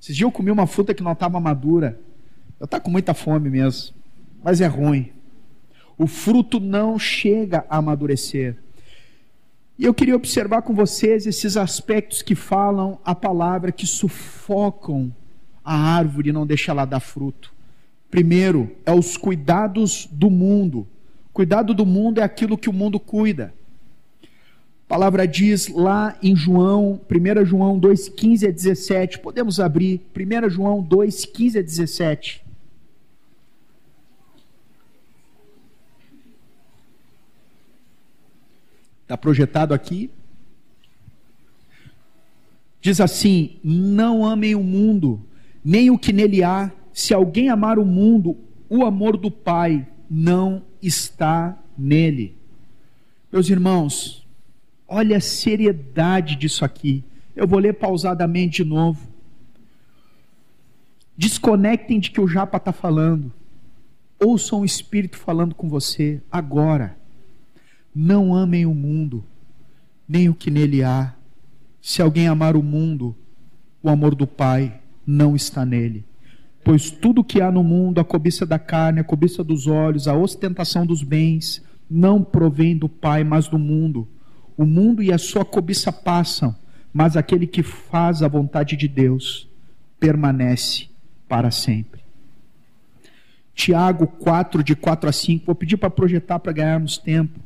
[0.00, 1.98] Esses dias eu comi uma fruta que não estava madura.
[2.60, 3.94] Eu estava com muita fome mesmo,
[4.42, 5.10] mas é ruim.
[5.98, 8.56] O fruto não chega a amadurecer.
[9.78, 15.14] E eu queria observar com vocês esses aspectos que falam a palavra, que sufocam
[15.62, 17.52] a árvore e não deixa ela dar fruto.
[18.10, 20.86] Primeiro, é os cuidados do mundo.
[21.32, 23.52] Cuidado do mundo é aquilo que o mundo cuida.
[24.22, 29.18] A palavra diz lá em João, 1 João 2, 15 a 17.
[29.18, 32.45] Podemos abrir 1 João 2, 15 a 17.
[39.06, 40.10] Está projetado aqui.
[42.80, 45.24] Diz assim: Não amem o mundo,
[45.64, 46.72] nem o que nele há.
[46.92, 48.36] Se alguém amar o mundo,
[48.68, 52.36] o amor do Pai não está nele.
[53.30, 54.26] Meus irmãos,
[54.88, 57.04] olha a seriedade disso aqui.
[57.36, 59.06] Eu vou ler pausadamente de novo.
[61.16, 63.32] Desconectem de que o Japa está falando.
[64.18, 66.96] Ouçam o Espírito falando com você agora.
[67.98, 69.24] Não amem o mundo,
[70.06, 71.14] nem o que nele há.
[71.80, 73.16] Se alguém amar o mundo,
[73.82, 76.04] o amor do Pai não está nele.
[76.62, 80.14] Pois tudo que há no mundo, a cobiça da carne, a cobiça dos olhos, a
[80.14, 84.06] ostentação dos bens, não provém do Pai, mas do mundo.
[84.58, 86.54] O mundo e a sua cobiça passam,
[86.92, 89.48] mas aquele que faz a vontade de Deus
[89.98, 90.90] permanece
[91.26, 92.02] para sempre.
[93.54, 95.46] Tiago 4, de 4 a 5.
[95.46, 97.45] Vou pedir para projetar para ganharmos tempo.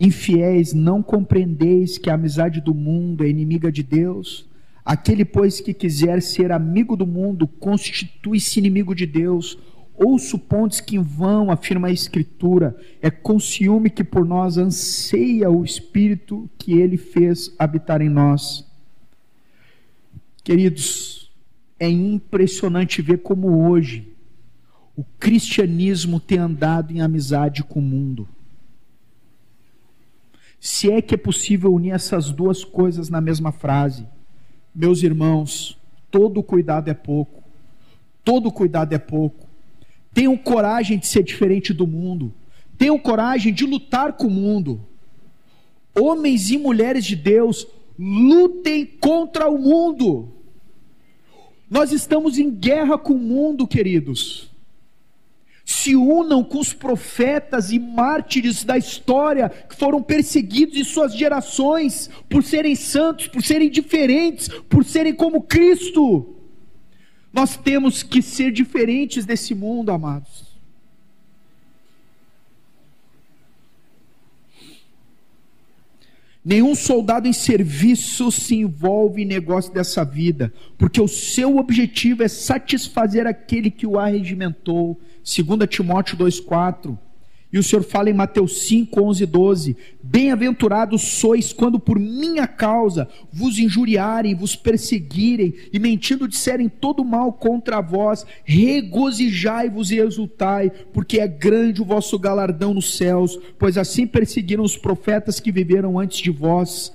[0.00, 4.48] Infiéis, não compreendeis que a amizade do mundo é inimiga de Deus?
[4.82, 9.58] Aquele, pois, que quiser ser amigo do mundo, constitui-se inimigo de Deus.
[9.94, 15.50] Ou supondes que em vão, afirma a Escritura, é com ciúme que por nós anseia
[15.50, 18.66] o Espírito que ele fez habitar em nós.
[20.42, 21.30] Queridos,
[21.78, 24.08] é impressionante ver como hoje
[24.96, 28.26] o cristianismo tem andado em amizade com o mundo.
[30.60, 34.06] Se é que é possível unir essas duas coisas na mesma frase.
[34.74, 35.78] Meus irmãos,
[36.10, 37.42] todo cuidado é pouco.
[38.22, 39.48] Todo cuidado é pouco.
[40.12, 42.32] Tenham coragem de ser diferente do mundo.
[42.76, 44.80] Tenham coragem de lutar com o mundo.
[45.98, 47.66] Homens e mulheres de Deus,
[47.98, 50.28] lutem contra o mundo.
[51.70, 54.49] Nós estamos em guerra com o mundo, queridos.
[55.64, 62.10] Se unam com os profetas e mártires da história que foram perseguidos em suas gerações
[62.28, 66.36] por serem santos, por serem diferentes, por serem como Cristo.
[67.32, 70.49] Nós temos que ser diferentes desse mundo, amados.
[76.42, 82.28] Nenhum soldado em serviço se envolve em negócio dessa vida, porque o seu objetivo é
[82.28, 84.98] satisfazer aquele que o arregimentou.
[85.22, 86.98] 2 Timóteo 2,4.
[87.52, 92.46] E o Senhor fala em Mateus 5, 11 e 12: Bem-aventurados sois quando por minha
[92.46, 100.70] causa vos injuriarem, vos perseguirem e mentindo disserem todo mal contra vós, regozijai-vos e exultai,
[100.92, 105.98] porque é grande o vosso galardão nos céus, pois assim perseguiram os profetas que viveram
[105.98, 106.92] antes de vós.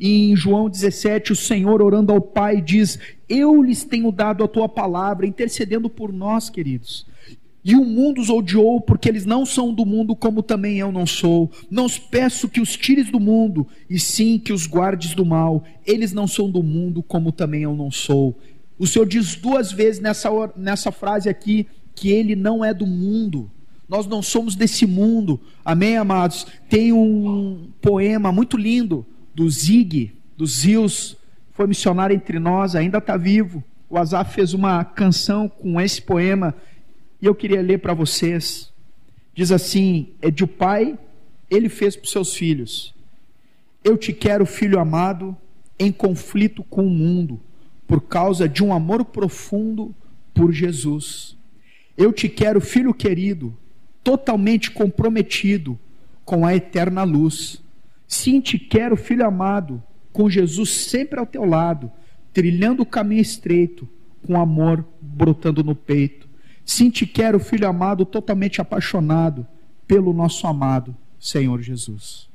[0.00, 4.48] E em João 17, o Senhor orando ao Pai diz: Eu lhes tenho dado a
[4.48, 7.04] tua palavra, intercedendo por nós, queridos.
[7.64, 11.06] E o mundo os odiou, porque eles não são do mundo, como também eu não
[11.06, 11.50] sou.
[11.70, 15.64] Não os peço que os tires do mundo, e sim que os guardes do mal.
[15.84, 18.38] Eles não são do mundo, como também eu não sou.
[18.78, 23.50] O Senhor diz duas vezes nessa, nessa frase aqui que ele não é do mundo.
[23.88, 25.40] Nós não somos desse mundo.
[25.64, 26.46] Amém, amados?
[26.68, 31.16] Tem um poema muito lindo do Zig, do Zios,
[31.52, 33.64] foi missionário entre nós, ainda está vivo.
[33.90, 36.54] O Azaf fez uma canção com esse poema
[37.20, 38.72] e eu queria ler para vocês.
[39.34, 40.98] Diz assim: é de o pai,
[41.50, 42.94] ele fez para os seus filhos.
[43.82, 45.36] Eu te quero, filho amado,
[45.78, 47.40] em conflito com o mundo,
[47.86, 49.94] por causa de um amor profundo
[50.34, 51.36] por Jesus.
[51.96, 53.56] Eu te quero, filho querido,
[54.04, 55.78] totalmente comprometido
[56.24, 57.62] com a eterna luz.
[58.06, 61.90] Sim, te quero, filho amado, com Jesus sempre ao teu lado,
[62.32, 63.88] trilhando o caminho estreito,
[64.26, 66.27] com amor brotando no peito.
[66.68, 69.46] Sim, te quero, filho amado, totalmente apaixonado
[69.86, 72.28] pelo nosso amado Senhor Jesus.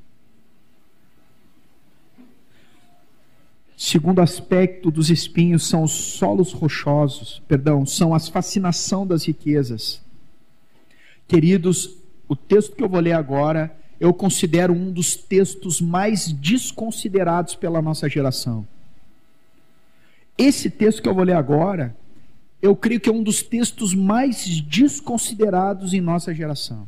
[3.78, 10.02] Segundo aspecto dos espinhos são os solos rochosos, perdão, são as fascinação das riquezas.
[11.28, 11.96] Queridos,
[12.28, 17.84] o texto que eu vou ler agora, eu considero um dos textos mais desconsiderados pela
[17.84, 18.67] nossa geração.
[20.36, 21.96] Esse texto que eu vou ler agora,
[22.63, 26.88] eu creio que é um dos textos mais desconsiderados em nossa geração.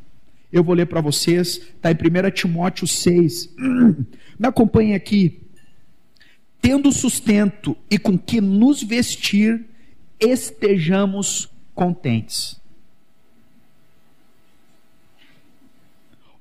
[0.50, 3.54] Eu vou ler para vocês, está em 1 Timóteo 6.
[4.40, 5.42] Me acompanhe aqui.
[6.62, 9.66] Tendo sustento e com que nos vestir,
[10.18, 12.58] estejamos contentes.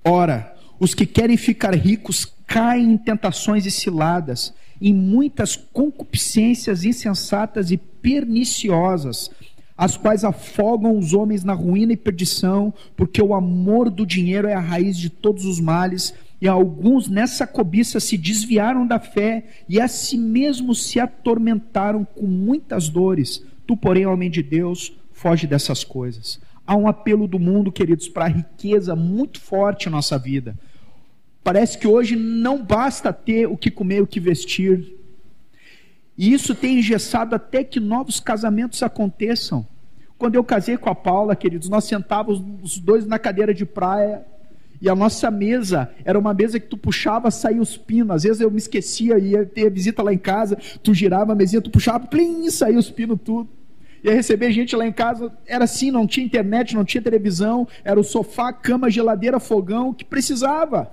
[0.05, 7.71] Ora, os que querem ficar ricos caem em tentações e ciladas, em muitas concupiscências insensatas
[7.71, 9.31] e perniciosas,
[9.77, 14.55] as quais afogam os homens na ruína e perdição, porque o amor do dinheiro é
[14.55, 19.81] a raiz de todos os males, e alguns nessa cobiça se desviaram da fé e
[19.81, 23.42] a si mesmos se atormentaram com muitas dores.
[23.67, 26.38] Tu, porém, homem de Deus, foge dessas coisas.
[26.67, 30.55] Há um apelo do mundo, queridos, para a riqueza muito forte em nossa vida.
[31.45, 34.95] Parece que hoje não basta ter o que comer, o que vestir,
[36.17, 39.67] e isso tem engessado até que novos casamentos aconteçam.
[40.17, 44.25] Quando eu casei com a Paula, queridos, nós sentávamos os dois na cadeira de praia
[44.81, 48.17] e a nossa mesa era uma mesa que tu puxava, saía os pinos.
[48.17, 51.61] Às vezes eu me esquecia, ia ter visita lá em casa, tu girava a mesinha,
[51.61, 53.49] tu puxava, plim, saía os pinos tudo.
[54.05, 57.99] Ia receber gente lá em casa, era assim, não tinha internet, não tinha televisão, era
[57.99, 60.92] o sofá, cama, geladeira, fogão, que precisava.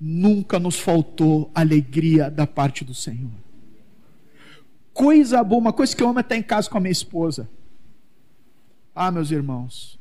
[0.00, 3.30] Nunca nos faltou alegria da parte do Senhor.
[4.92, 7.48] Coisa boa, uma coisa que eu amo é estar em casa com a minha esposa.
[8.94, 9.98] Ah, meus irmãos,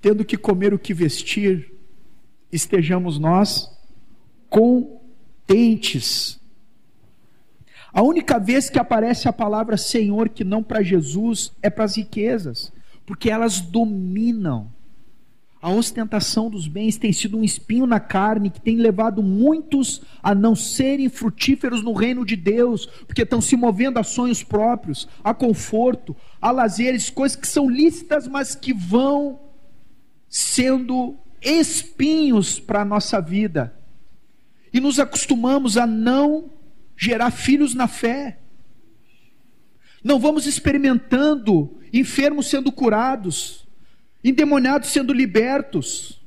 [0.00, 1.74] tendo que comer o que vestir,
[2.52, 3.68] estejamos nós
[4.48, 6.40] contentes.
[7.92, 11.96] A única vez que aparece a palavra Senhor que não para Jesus é para as
[11.96, 12.72] riquezas,
[13.04, 14.70] porque elas dominam.
[15.66, 20.32] A ostentação dos bens tem sido um espinho na carne que tem levado muitos a
[20.32, 25.34] não serem frutíferos no reino de Deus, porque estão se movendo a sonhos próprios, a
[25.34, 29.40] conforto, a lazeres, coisas que são lícitas, mas que vão
[30.28, 33.74] sendo espinhos para a nossa vida.
[34.72, 36.48] E nos acostumamos a não
[36.96, 38.38] gerar filhos na fé.
[40.04, 43.65] Não vamos experimentando enfermos sendo curados,
[44.28, 46.20] endemoniados sendo libertos,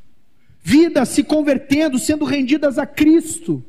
[0.61, 3.63] vidas se convertendo, sendo rendidas a Cristo,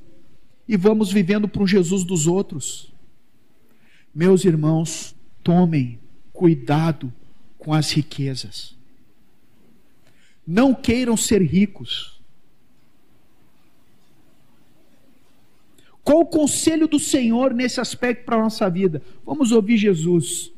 [0.68, 2.92] e vamos vivendo para um Jesus dos outros.
[4.14, 5.98] Meus irmãos, tomem
[6.32, 7.12] cuidado
[7.58, 8.76] com as riquezas.
[10.46, 12.20] Não queiram ser ricos.
[16.04, 19.02] Qual o conselho do Senhor nesse aspecto para a nossa vida?
[19.24, 20.52] Vamos ouvir Jesus.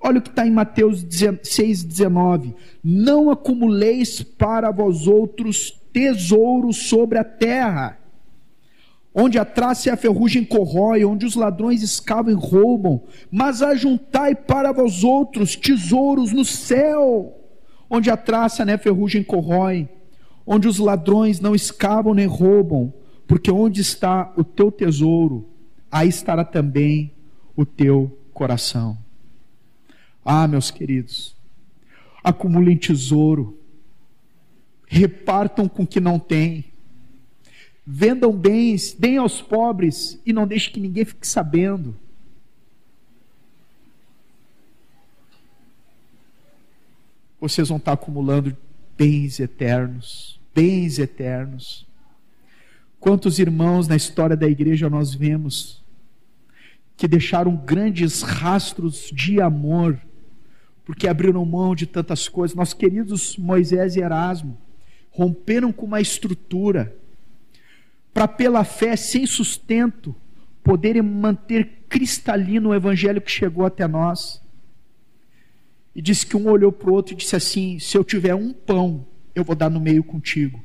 [0.00, 7.24] Olha o que está em Mateus 6,19: Não acumuleis para vós outros tesouros sobre a
[7.24, 7.98] terra,
[9.12, 14.34] onde a traça e a ferrugem corrói, onde os ladrões escavam e roubam, mas ajuntai
[14.34, 17.36] para vós outros tesouros no céu,
[17.90, 19.88] onde a traça e a ferrugem corrói,
[20.46, 22.92] onde os ladrões não escavam nem roubam,
[23.26, 25.48] porque onde está o teu tesouro,
[25.90, 27.12] aí estará também
[27.56, 29.07] o teu coração.
[30.24, 31.34] Ah, meus queridos,
[32.22, 33.58] acumulem tesouro,
[34.86, 36.64] repartam com o que não tem,
[37.86, 41.96] vendam bens, deem aos pobres e não deixe que ninguém fique sabendo.
[47.40, 48.56] Vocês vão estar acumulando
[48.96, 51.86] bens eternos, bens eternos.
[52.98, 55.82] Quantos irmãos na história da igreja nós vemos
[56.96, 60.00] que deixaram grandes rastros de amor
[60.88, 62.56] porque abriram mão de tantas coisas.
[62.56, 64.56] Nossos queridos Moisés e Erasmo
[65.10, 66.96] romperam com uma estrutura
[68.14, 70.16] para, pela fé, sem sustento,
[70.64, 74.42] poderem manter cristalino o evangelho que chegou até nós.
[75.94, 78.54] E disse que um olhou para o outro e disse assim: Se eu tiver um
[78.54, 80.64] pão, eu vou dar no meio contigo.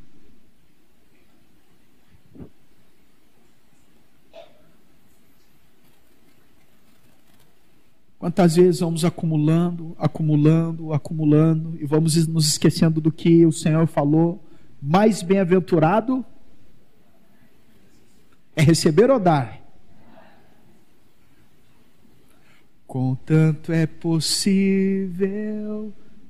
[8.24, 14.42] Quantas vezes vamos acumulando, acumulando, acumulando e vamos nos esquecendo do que o Senhor falou?
[14.82, 16.26] Mais bem-aventurado
[18.56, 19.60] é receber ou dar?
[22.88, 24.34] Contanto é possível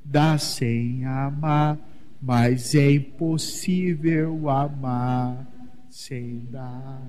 [0.03, 1.77] dar sem amar,
[2.19, 5.47] mas é impossível amar
[5.91, 7.03] sem dar.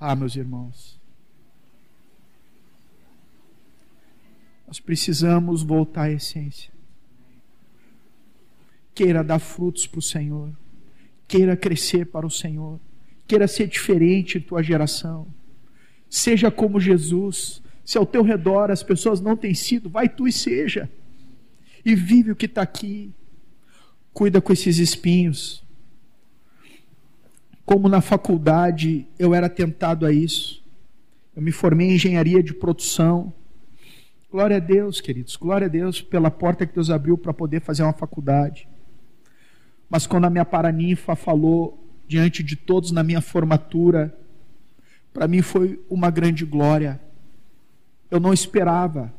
[0.00, 0.99] Ah, meus irmãos.
[4.70, 6.70] Nós precisamos voltar à essência.
[8.94, 10.52] Queira dar frutos para o Senhor.
[11.26, 12.78] Queira crescer para o Senhor.
[13.26, 15.26] Queira ser diferente em tua geração.
[16.08, 17.60] Seja como Jesus.
[17.84, 20.88] Se ao teu redor as pessoas não têm sido, vai tu e seja.
[21.84, 23.12] E vive o que está aqui.
[24.12, 25.64] Cuida com esses espinhos.
[27.66, 30.62] Como na faculdade eu era tentado a isso.
[31.34, 33.34] Eu me formei em engenharia de produção
[34.30, 37.82] Glória a Deus, queridos, glória a Deus pela porta que Deus abriu para poder fazer
[37.82, 38.68] uma faculdade.
[39.88, 44.16] Mas quando a minha paraninfa falou diante de todos na minha formatura,
[45.12, 47.00] para mim foi uma grande glória.
[48.08, 49.12] Eu não esperava.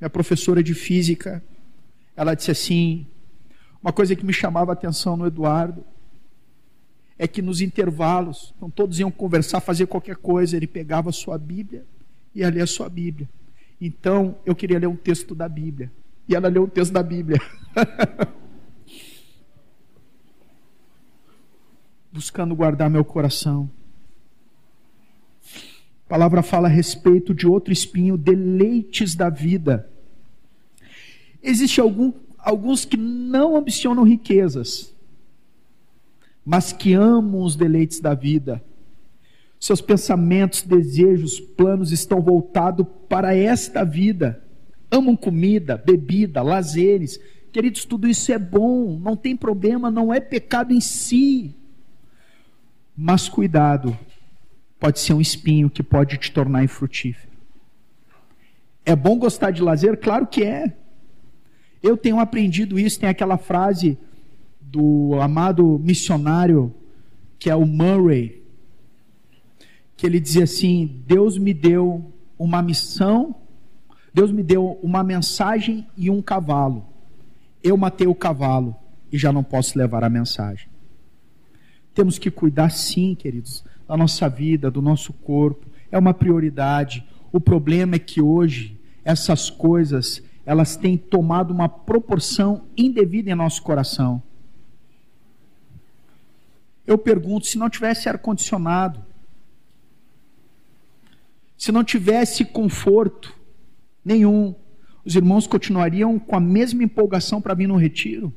[0.00, 1.40] Minha professora de física,
[2.16, 3.06] ela disse assim:
[3.80, 5.84] uma coisa que me chamava a atenção no Eduardo
[7.16, 11.38] é que nos intervalos, então todos iam conversar, fazer qualquer coisa, ele pegava a sua
[11.38, 11.84] Bíblia
[12.34, 13.28] e ia ler a sua Bíblia.
[13.80, 15.90] Então, eu queria ler um texto da Bíblia.
[16.28, 17.40] E ela leu um texto da Bíblia.
[22.12, 23.70] Buscando guardar meu coração.
[26.04, 29.88] A palavra fala a respeito de outro espinho, deleites da vida.
[31.42, 34.94] Existem algum, alguns que não ambicionam riquezas,
[36.44, 38.62] mas que amam os deleites da vida.
[39.60, 44.42] Seus pensamentos, desejos, planos estão voltados para esta vida.
[44.90, 47.20] Amam comida, bebida, lazeres.
[47.52, 51.54] Queridos, tudo isso é bom, não tem problema, não é pecado em si.
[52.96, 53.96] Mas cuidado,
[54.78, 57.30] pode ser um espinho que pode te tornar infrutífero.
[58.84, 59.98] É bom gostar de lazer?
[59.98, 60.74] Claro que é.
[61.82, 63.98] Eu tenho aprendido isso, tem aquela frase
[64.58, 66.74] do amado missionário
[67.38, 68.39] que é o Murray,
[70.00, 73.34] que ele dizia assim: Deus me deu uma missão,
[74.14, 76.86] Deus me deu uma mensagem e um cavalo.
[77.62, 78.74] Eu matei o cavalo
[79.12, 80.70] e já não posso levar a mensagem.
[81.94, 85.66] Temos que cuidar, sim, queridos, da nossa vida, do nosso corpo.
[85.92, 87.06] É uma prioridade.
[87.30, 93.62] O problema é que hoje essas coisas elas têm tomado uma proporção indevida em nosso
[93.62, 94.22] coração.
[96.86, 99.09] Eu pergunto: se não tivesse ar-condicionado,
[101.60, 103.38] se não tivesse conforto
[104.02, 104.54] nenhum,
[105.04, 108.32] os irmãos continuariam com a mesma empolgação para vir no retiro?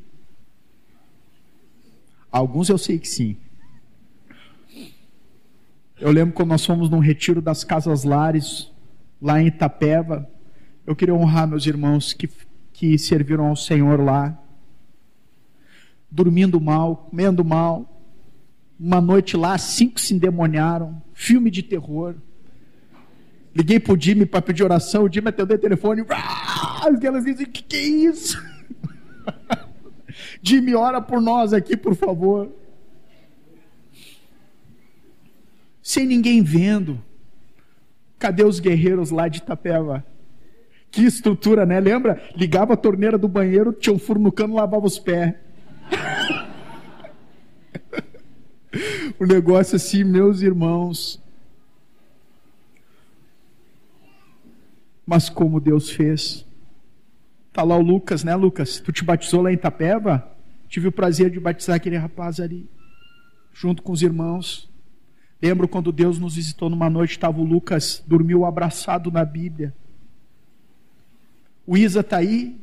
[2.29, 3.37] Alguns eu sei que sim.
[6.01, 8.69] Eu lembro quando nós fomos num retiro das Casas Lares,
[9.21, 10.29] lá em Itapeva.
[10.85, 12.29] Eu queria honrar meus irmãos que,
[12.73, 14.37] que serviram ao Senhor lá,
[16.11, 18.03] dormindo mal, comendo mal.
[18.77, 22.15] Uma noite lá, cinco se endemoniaram, filme de terror.
[23.55, 27.61] Liguei pro Jimmy para pedir oração, o Jimmy atendeu o telefone, ah, elas dizem, que
[27.61, 28.43] que é isso?
[30.41, 32.49] Jimmy, ora por nós aqui, por favor.
[35.81, 36.99] Sem ninguém vendo.
[38.17, 40.03] Cadê os guerreiros lá de Itapeva?
[40.89, 41.79] Que estrutura, né?
[41.79, 42.21] Lembra?
[42.35, 45.33] Ligava a torneira do banheiro, tinha um furo no cano, lavava os pés.
[49.19, 51.22] o negócio assim, meus irmãos,
[55.05, 56.45] Mas como Deus fez.
[57.49, 58.79] Está lá o Lucas, né, Lucas?
[58.79, 60.27] Tu te batizou lá em Itapeva?
[60.67, 62.67] Tive o prazer de batizar aquele rapaz ali,
[63.53, 64.69] junto com os irmãos.
[65.41, 69.73] Lembro quando Deus nos visitou numa noite, estava o Lucas, dormiu abraçado na Bíblia.
[71.67, 72.59] O Isa está aí.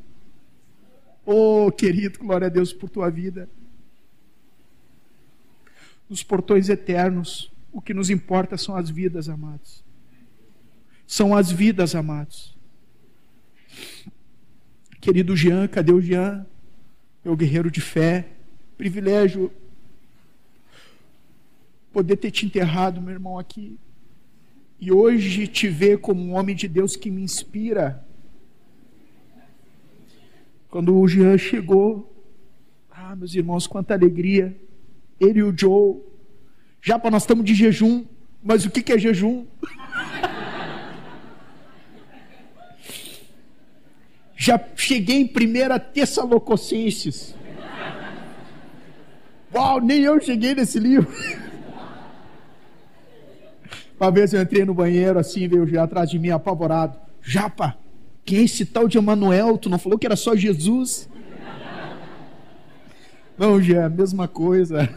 [1.24, 3.48] Oh, querido, glória a Deus por tua vida.
[6.08, 9.84] Nos portões eternos, o que nos importa são as vidas, amados
[11.10, 12.56] são as vidas, amados.
[15.00, 16.46] Querido Jean, cadê o Jean?
[17.24, 18.28] Meu guerreiro de fé.
[18.78, 19.50] Privilégio
[21.92, 23.76] poder ter te enterrado, meu irmão, aqui.
[24.80, 28.06] E hoje te ver como um homem de Deus que me inspira.
[30.68, 32.14] Quando o Jean chegou,
[32.88, 34.56] ah, meus irmãos, quanta alegria.
[35.18, 36.00] Ele e o Joe.
[36.80, 38.06] Já para nós estamos de jejum,
[38.40, 39.44] mas o que, que é jejum?
[44.42, 47.34] Já cheguei em primeira Tessalonicenses.
[49.54, 51.12] Uau, nem eu cheguei nesse livro.
[54.00, 56.98] Uma vez eu entrei no banheiro assim, veio já atrás de mim apavorado.
[57.20, 57.76] Japa,
[58.24, 59.58] quem é esse tal de Emanuel?
[59.58, 61.06] Tu não falou que era só Jesus?
[63.36, 64.88] Não, já, a mesma coisa.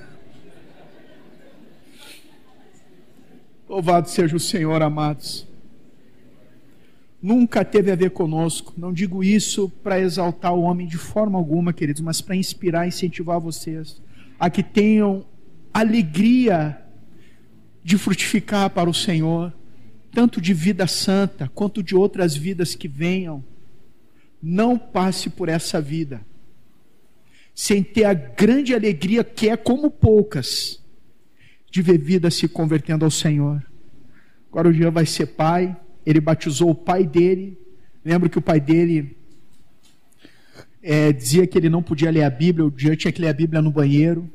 [3.67, 5.51] Louvado seja o Senhor, amados
[7.23, 8.73] nunca teve a ver conosco.
[8.75, 12.89] Não digo isso para exaltar o homem de forma alguma, queridos, mas para inspirar e
[12.89, 14.01] incentivar vocês
[14.37, 15.25] a que tenham
[15.73, 16.77] alegria
[17.81, 19.53] de frutificar para o Senhor,
[20.11, 23.41] tanto de vida santa quanto de outras vidas que venham.
[24.41, 26.21] Não passe por essa vida
[27.55, 30.81] sem ter a grande alegria que é como poucas
[31.71, 33.63] de ver vida se convertendo ao Senhor.
[34.51, 37.57] Agora o Jean vai ser pai, ele batizou o pai dele.
[38.03, 39.17] Lembro que o pai dele
[40.81, 43.33] é, dizia que ele não podia ler a Bíblia, o Jean tinha que ler a
[43.33, 44.29] Bíblia no banheiro.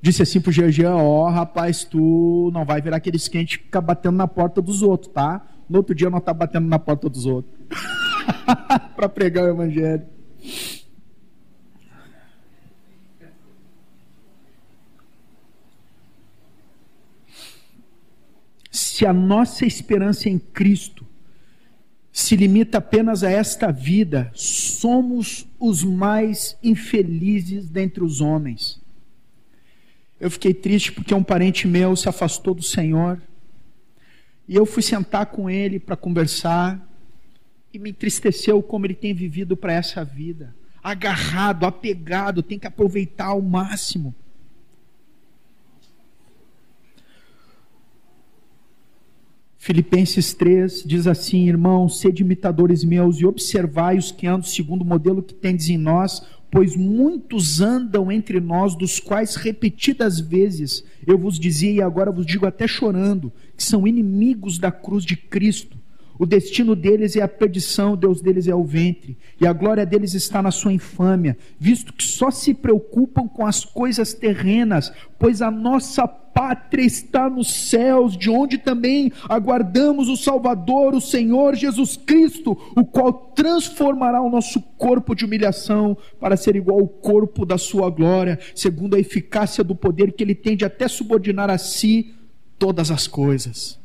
[0.00, 3.80] Disse assim pro Jean, Jean, ó, rapaz, tu não vai virar aqueles quentes que fica
[3.80, 5.46] batendo na porta dos outros, tá?
[5.68, 7.54] No outro dia não tá batendo na porta dos outros.
[8.94, 10.02] para pregar o evangelho.
[18.74, 21.06] Se a nossa esperança em Cristo
[22.12, 28.80] se limita apenas a esta vida, somos os mais infelizes dentre os homens.
[30.18, 33.22] Eu fiquei triste porque um parente meu se afastou do Senhor.
[34.48, 36.80] E eu fui sentar com ele para conversar.
[37.72, 40.54] E me entristeceu como ele tem vivido para essa vida.
[40.82, 44.14] Agarrado, apegado, tem que aproveitar ao máximo.
[49.64, 54.84] Filipenses 3 diz assim: Irmãos, sede imitadores meus e observai os que andam segundo o
[54.84, 61.16] modelo que tendes em nós, pois muitos andam entre nós, dos quais repetidas vezes eu
[61.16, 65.78] vos dizia e agora vos digo até chorando, que são inimigos da cruz de Cristo.
[66.18, 70.14] O destino deles é a perdição, Deus deles é o ventre, e a glória deles
[70.14, 75.50] está na sua infâmia, visto que só se preocupam com as coisas terrenas, pois a
[75.50, 82.56] nossa pátria está nos céus, de onde também aguardamos o Salvador, o Senhor Jesus Cristo,
[82.76, 87.90] o qual transformará o nosso corpo de humilhação para ser igual ao corpo da sua
[87.90, 92.14] glória, segundo a eficácia do poder que ele tem de até subordinar a si
[92.58, 93.83] todas as coisas.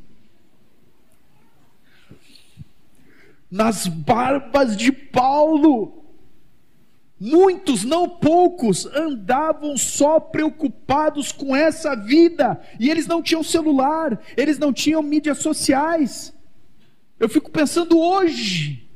[3.50, 6.00] Nas barbas de Paulo,
[7.20, 14.58] Muitos, não poucos, andavam só preocupados com essa vida, e eles não tinham celular, eles
[14.58, 16.34] não tinham mídias sociais.
[17.20, 18.90] Eu fico pensando hoje,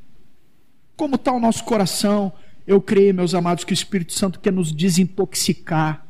[0.96, 2.32] como está o nosso coração?
[2.66, 6.06] Eu creio, meus amados, que o Espírito Santo quer nos desintoxicar,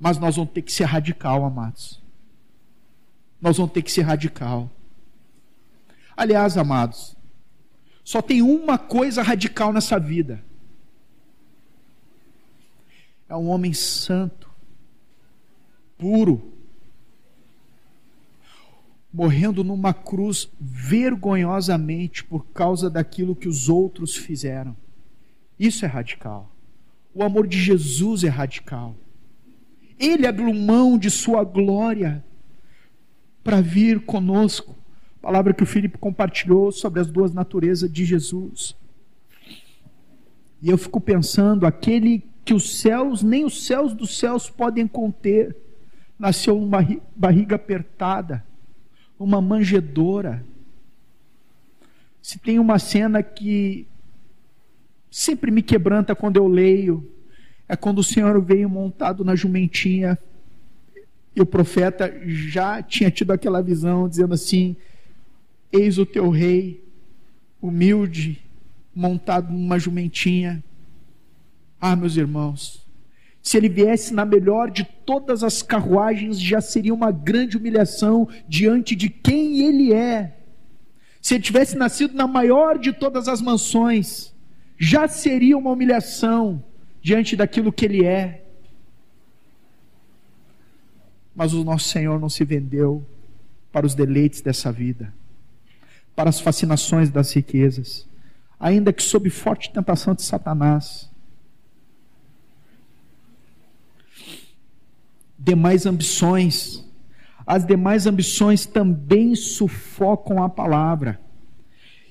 [0.00, 2.02] mas nós vamos ter que ser radical, amados.
[3.40, 4.68] Nós vamos ter que ser radical.
[6.16, 7.13] Aliás, amados,
[8.04, 10.44] só tem uma coisa radical nessa vida
[13.28, 14.48] é um homem santo,
[15.98, 16.52] puro,
[19.12, 24.76] morrendo numa cruz vergonhosamente por causa daquilo que os outros fizeram.
[25.58, 26.50] Isso é radical.
[27.14, 28.96] O amor de Jesus é radical.
[29.98, 32.24] Ele abriu mão de sua glória
[33.42, 34.76] para vir conosco.
[35.24, 38.76] Palavra que o Filipe compartilhou sobre as duas naturezas de Jesus.
[40.60, 45.56] E eu fico pensando, aquele que os céus, nem os céus dos céus podem conter.
[46.18, 48.44] Nasceu uma barriga apertada,
[49.18, 50.44] uma manjedora.
[52.20, 53.88] Se tem uma cena que
[55.10, 57.10] sempre me quebranta quando eu leio,
[57.66, 60.18] é quando o Senhor veio montado na jumentinha
[61.34, 64.76] e o profeta já tinha tido aquela visão, dizendo assim:
[65.76, 66.84] Eis o teu rei,
[67.60, 68.40] humilde,
[68.94, 70.62] montado numa jumentinha.
[71.80, 72.86] Ah, meus irmãos,
[73.42, 78.94] se ele viesse na melhor de todas as carruagens, já seria uma grande humilhação diante
[78.94, 80.36] de quem ele é.
[81.20, 84.32] Se ele tivesse nascido na maior de todas as mansões,
[84.78, 86.62] já seria uma humilhação
[87.02, 88.44] diante daquilo que ele é.
[91.34, 93.04] Mas o nosso Senhor não se vendeu
[93.72, 95.12] para os deleites dessa vida,
[96.14, 98.08] para as fascinações das riquezas,
[98.58, 101.10] ainda que sob forte tentação de Satanás
[105.44, 106.82] demais ambições.
[107.46, 111.20] As demais ambições também sufocam a palavra.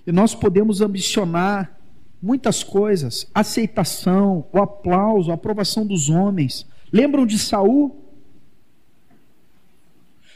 [0.06, 1.80] E nós podemos ambicionar
[2.22, 6.68] muitas coisas, aceitação, o aplauso, a aprovação dos homens.
[6.92, 8.00] Lembram de Saul?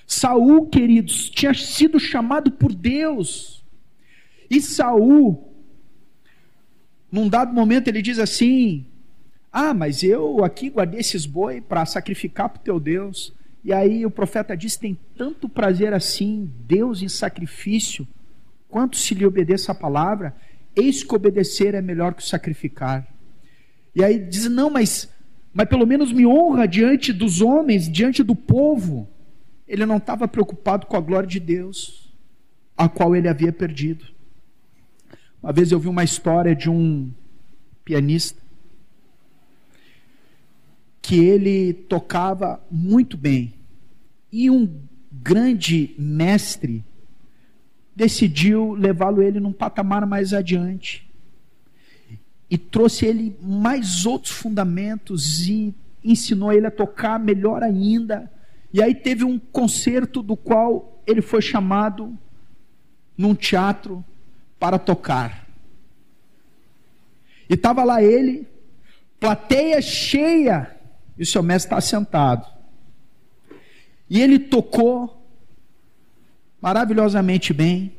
[0.07, 3.56] Saul, queridos, tinha sido chamado por Deus.
[4.49, 5.53] E Saul,
[7.11, 8.85] num dado momento, ele diz assim:
[9.51, 13.33] ah, mas eu aqui guardei esses boi para sacrificar para o teu Deus.
[13.63, 18.07] E aí o profeta diz: tem tanto prazer assim, Deus em sacrifício,
[18.69, 20.35] quanto se lhe obedeça a palavra,
[20.75, 23.07] eis que obedecer é melhor que sacrificar.
[23.95, 25.09] E aí diz: não, mas,
[25.53, 29.07] mas pelo menos me honra diante dos homens, diante do povo.
[29.67, 32.13] Ele não estava preocupado com a glória de Deus,
[32.77, 34.05] a qual ele havia perdido.
[35.41, 37.11] Uma vez eu vi uma história de um
[37.85, 38.41] pianista
[41.01, 43.53] que ele tocava muito bem.
[44.31, 44.69] E um
[45.09, 46.83] grande mestre
[47.95, 51.09] decidiu levá-lo ele num patamar mais adiante.
[52.49, 55.73] E trouxe ele mais outros fundamentos e
[56.03, 58.29] ensinou ele a tocar melhor ainda.
[58.73, 62.17] E aí teve um concerto do qual ele foi chamado
[63.17, 64.03] num teatro
[64.59, 65.47] para tocar.
[67.49, 68.47] E estava lá ele,
[69.19, 70.75] plateia cheia,
[71.17, 72.47] e o seu mestre está sentado.
[74.09, 75.25] E ele tocou
[76.61, 77.93] maravilhosamente bem.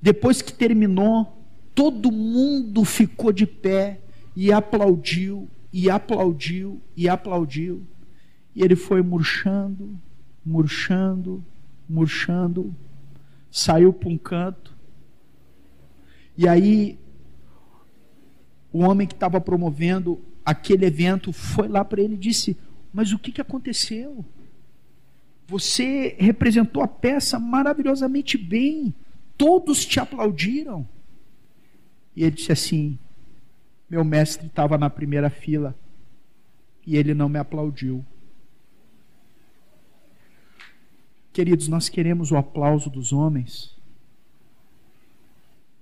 [0.00, 1.36] Depois que terminou,
[1.74, 4.00] todo mundo ficou de pé
[4.34, 7.86] e aplaudiu, e aplaudiu, e aplaudiu.
[8.54, 9.98] E ele foi murchando,
[10.44, 11.44] murchando,
[11.88, 12.74] murchando,
[13.50, 14.75] saiu para um canto.
[16.36, 16.98] E aí,
[18.72, 22.56] o homem que estava promovendo aquele evento, foi lá para ele e disse:
[22.92, 24.24] Mas o que, que aconteceu?
[25.46, 28.92] você representou a peça maravilhosamente bem.
[29.38, 30.86] Todos te aplaudiram.
[32.14, 32.98] E ele disse assim:
[33.88, 35.74] Meu mestre estava na primeira fila
[36.86, 38.04] e ele não me aplaudiu.
[41.32, 43.75] Queridos, nós queremos o aplauso dos homens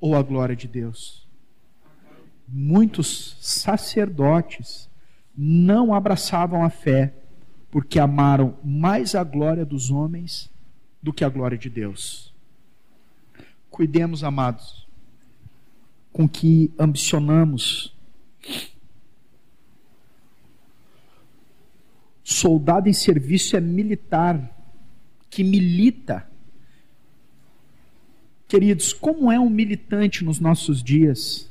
[0.01, 1.27] ou a glória de Deus?
[2.47, 4.89] Muitos sacerdotes
[5.37, 7.15] não abraçavam a fé
[7.71, 10.51] porque amaram mais a glória dos homens
[11.03, 12.33] do que a glória de Deus.
[13.69, 14.87] Cuidemos, amados,
[16.13, 17.93] com que ambicionamos.
[22.23, 24.51] Soldado em serviço é militar
[25.29, 26.31] que milita.
[28.55, 31.51] Queridos, como é um militante nos nossos dias?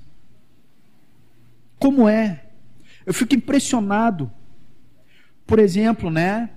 [1.78, 2.46] Como é?
[3.06, 4.32] Eu fico impressionado.
[5.46, 6.50] Por exemplo, né?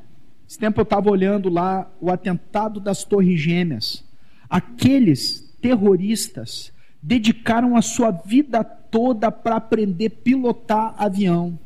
[0.48, 4.04] Esse tempo eu estava olhando lá o atentado das Torres Gêmeas.
[4.48, 6.72] Aqueles terroristas
[7.02, 11.58] dedicaram a sua vida toda para aprender a pilotar avião.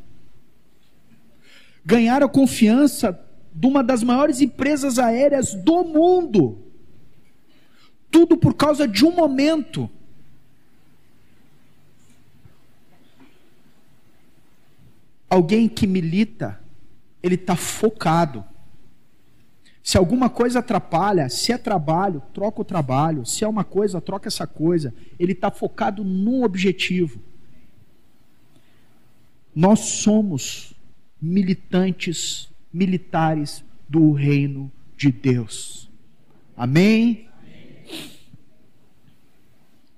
[1.85, 3.23] Ganharam a confiança
[3.53, 6.70] de uma das maiores empresas aéreas do mundo.
[8.11, 9.89] Tudo por causa de um momento.
[15.29, 16.59] Alguém que milita,
[17.23, 18.43] ele está focado.
[19.81, 23.25] Se alguma coisa atrapalha, se é trabalho, troca o trabalho.
[23.25, 24.93] Se é uma coisa, troca essa coisa.
[25.17, 27.19] Ele está focado num objetivo.
[29.55, 30.73] Nós somos
[31.21, 35.89] militantes militares do reino de Deus.
[36.55, 37.27] Amém?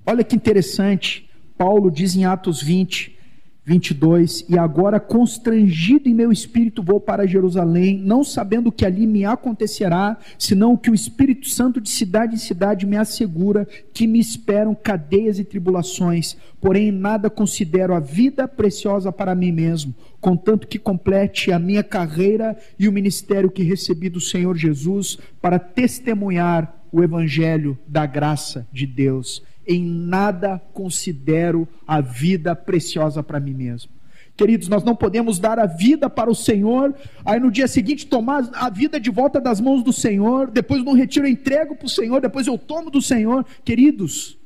[0.06, 3.18] Olha que interessante, Paulo diz em Atos 20:
[3.66, 9.08] 22, e agora constrangido em meu espírito vou para Jerusalém, não sabendo o que ali
[9.08, 14.20] me acontecerá, senão que o Espírito Santo de cidade em cidade me assegura que me
[14.20, 20.78] esperam cadeias e tribulações, porém nada considero a vida preciosa para mim mesmo, contanto que
[20.78, 27.02] complete a minha carreira e o ministério que recebi do Senhor Jesus para testemunhar o
[27.02, 33.92] evangelho da graça de Deus em nada considero a vida preciosa para mim mesmo.
[34.36, 38.50] Queridos, nós não podemos dar a vida para o Senhor, aí no dia seguinte tomar
[38.54, 41.90] a vida de volta das mãos do Senhor, depois no retiro eu entrego para o
[41.90, 43.46] Senhor, depois eu tomo do Senhor.
[43.64, 44.38] Queridos,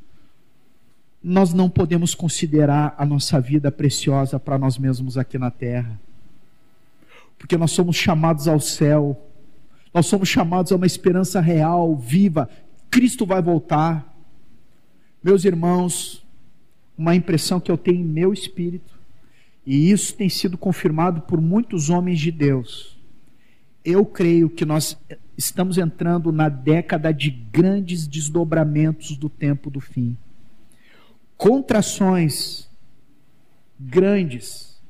[1.24, 5.98] nós não podemos considerar a nossa vida preciosa para nós mesmos aqui na terra,
[7.38, 9.18] porque nós somos chamados ao céu,
[9.94, 12.50] nós somos chamados a uma esperança real, viva.
[12.92, 14.17] Cristo vai voltar.
[15.28, 16.26] Meus irmãos,
[16.98, 18.98] uma impressão que eu tenho em meu espírito,
[19.66, 22.98] e isso tem sido confirmado por muitos homens de Deus.
[23.84, 24.98] Eu creio que nós
[25.38, 30.16] estamos entrando na década de grandes desdobramentos do tempo do fim.
[31.36, 32.70] Contrações
[33.78, 34.82] grandes.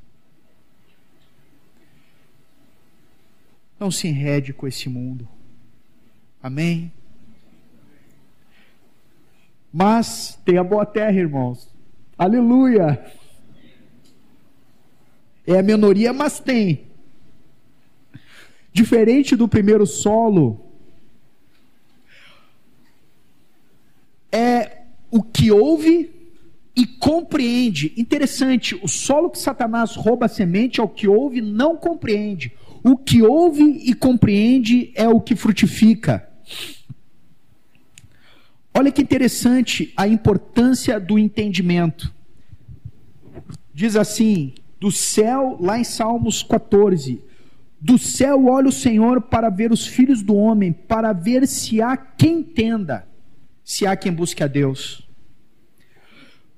[3.76, 5.26] Não se enrede com esse mundo.
[6.40, 6.92] Amém?
[9.72, 11.68] Mas tem a boa terra, irmãos.
[12.16, 13.04] Aleluia!
[15.46, 16.88] É a minoria, mas tem.
[18.72, 20.60] Diferente do primeiro solo,
[24.30, 26.10] é o que ouve
[26.76, 27.92] e compreende.
[27.96, 32.52] Interessante, o solo que Satanás rouba a semente é o que ouve e não compreende.
[32.84, 36.28] O que ouve e compreende é o que frutifica.
[38.78, 42.14] Olha que interessante a importância do entendimento.
[43.74, 47.20] Diz assim, do céu, lá em Salmos 14:
[47.80, 51.96] Do céu olha o Senhor para ver os filhos do homem, para ver se há
[51.96, 53.04] quem entenda,
[53.64, 55.08] se há quem busque a Deus.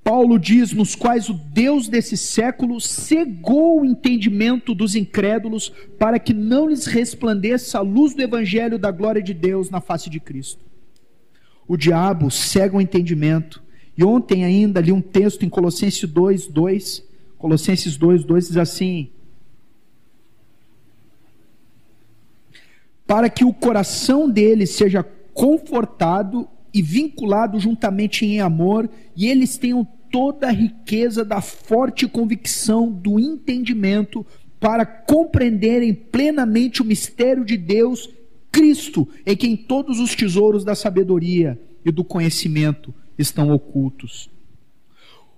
[0.05, 6.35] Paulo diz: nos quais o Deus desse século cegou o entendimento dos incrédulos, para que
[6.35, 10.70] não lhes resplandeça a luz do evangelho da glória de Deus na face de Cristo
[11.71, 13.63] o diabo cega o entendimento.
[13.97, 17.05] E ontem ainda li um texto em Colossenses 2, 2.
[17.39, 19.09] Colossenses 2, 2 diz assim:
[23.07, 29.87] Para que o coração dele seja confortado e vinculado juntamente em amor, e eles tenham
[30.11, 34.27] toda a riqueza da forte convicção do entendimento
[34.59, 38.11] para compreenderem plenamente o mistério de Deus
[38.51, 44.31] Cristo, em quem todos os tesouros da sabedoria e do conhecimento estão ocultos.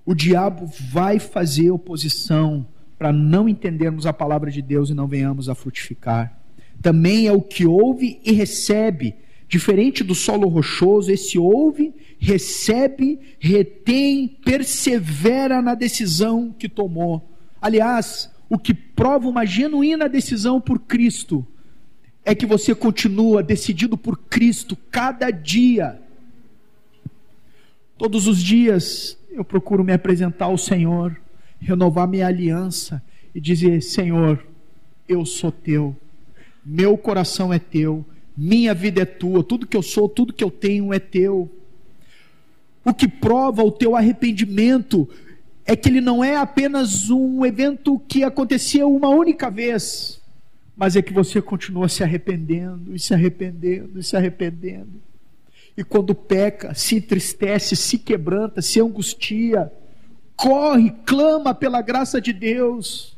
[0.04, 2.66] O diabo vai fazer oposição
[2.98, 6.38] para não entendermos a palavra de Deus e não venhamos a frutificar.
[6.80, 9.14] também é o que ouve e recebe.
[9.48, 17.30] Diferente do solo rochoso, esse ouve, recebe, retém, persevera na decisão que tomou.
[17.60, 21.46] Aliás, o que prova uma genuína decisão por Cristo
[22.24, 26.00] é que você continua decidido por Cristo cada dia.
[27.98, 31.16] Todos os dias eu procuro me apresentar ao Senhor,
[31.60, 33.02] renovar minha aliança
[33.34, 34.44] e dizer: Senhor,
[35.08, 35.96] eu sou teu,
[36.64, 38.04] meu coração é teu,
[38.36, 41.50] minha vida é tua, tudo que eu sou, tudo que eu tenho é teu.
[42.84, 45.08] O que prova o teu arrependimento
[45.64, 50.20] é que ele não é apenas um evento que aconteceu uma única vez,
[50.76, 55.00] mas é que você continua se arrependendo, e se arrependendo, e se arrependendo.
[55.76, 59.72] E quando peca, se entristece, se quebranta, se angustia,
[60.36, 63.16] corre, clama pela graça de Deus.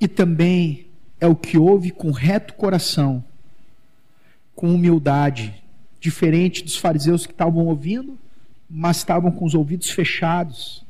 [0.00, 0.86] E também
[1.20, 3.24] é o que ouve com reto coração,
[4.54, 5.62] com humildade,
[6.00, 8.18] diferente dos fariseus que estavam ouvindo,
[8.68, 10.84] mas estavam com os ouvidos fechados.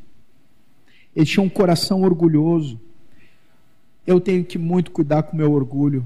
[1.15, 2.81] Eles tinham um coração orgulhoso.
[4.07, 6.05] Eu tenho que muito cuidar com o meu orgulho.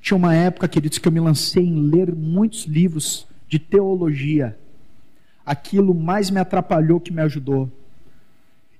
[0.00, 4.58] Tinha uma época, queridos, que eu me lancei em ler muitos livros de teologia.
[5.46, 7.70] Aquilo mais me atrapalhou que me ajudou.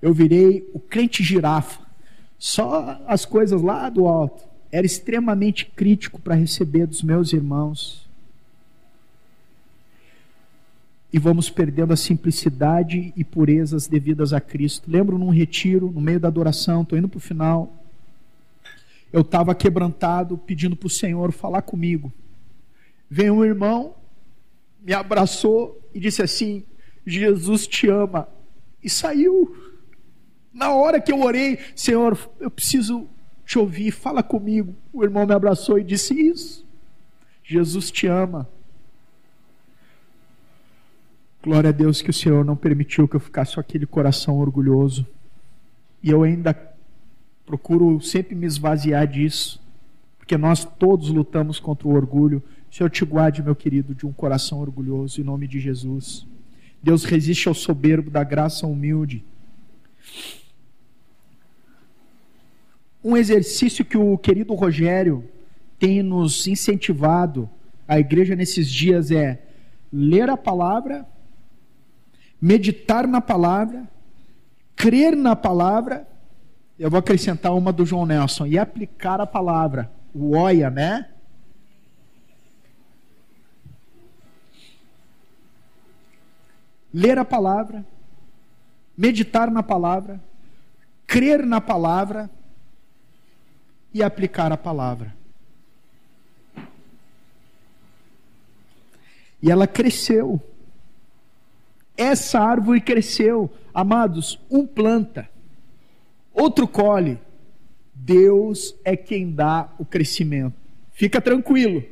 [0.03, 1.81] Eu virei o crente girafa.
[2.39, 4.45] Só as coisas lá do alto.
[4.71, 8.04] Era extremamente crítico para receber dos meus irmãos.
[11.15, 14.91] E vamos perdendo a simplicidade e purezas devidas a Cristo.
[14.91, 17.73] Lembro num retiro, no meio da adoração, estou indo para o final.
[19.13, 22.13] Eu estava quebrantado, pedindo para o Senhor falar comigo.
[23.09, 23.95] Veio um irmão,
[24.83, 26.65] me abraçou e disse assim:
[27.07, 28.27] Jesus te ama.
[28.83, 29.57] E saiu.
[30.53, 33.09] Na hora que eu orei, Senhor, eu preciso
[33.47, 34.75] te ouvir, fala comigo.
[34.93, 36.67] O irmão me abraçou e disse isso.
[37.45, 38.49] Jesus te ama.
[41.45, 45.07] Glória a Deus que o Senhor não permitiu que eu ficasse com aquele coração orgulhoso.
[46.03, 46.55] E eu ainda
[47.45, 49.61] procuro sempre me esvaziar disso,
[50.17, 52.43] porque nós todos lutamos contra o orgulho.
[52.71, 56.27] Senhor, te guarde, meu querido, de um coração orgulhoso, em nome de Jesus.
[56.83, 59.23] Deus resiste ao soberbo, da graça humilde.
[63.05, 65.23] Um exercício que o querido Rogério
[65.79, 67.51] tem nos incentivado
[67.87, 69.43] a igreja nesses dias é
[69.93, 71.07] ler a palavra,
[72.41, 73.89] meditar na palavra,
[74.77, 76.07] crer na palavra.
[76.79, 79.91] Eu vou acrescentar uma do João Nelson e aplicar a palavra.
[80.15, 81.09] O oia, né?
[86.93, 87.85] Ler a palavra,
[88.97, 90.21] meditar na palavra,
[91.07, 92.31] crer na palavra
[93.93, 95.15] e aplicar a palavra.
[99.43, 100.41] E ela cresceu.
[101.97, 103.51] Essa árvore cresceu.
[103.73, 105.29] Amados, um planta,
[106.33, 107.19] outro colhe.
[107.95, 110.55] Deus é quem dá o crescimento.
[110.93, 111.83] Fica tranquilo.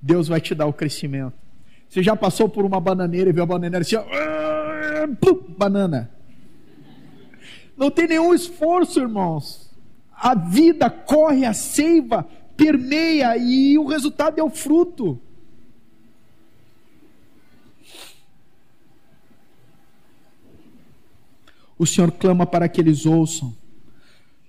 [0.00, 1.34] Deus vai te dar o crescimento.
[1.88, 4.04] Você já passou por uma bananeira e viu a bananeira assim, ó,
[5.56, 6.10] banana.
[7.76, 9.64] Não tem nenhum esforço, irmãos
[10.24, 12.26] a vida corre, a seiva
[12.56, 15.20] permeia e o resultado é o fruto.
[21.78, 23.54] O Senhor clama para que eles ouçam,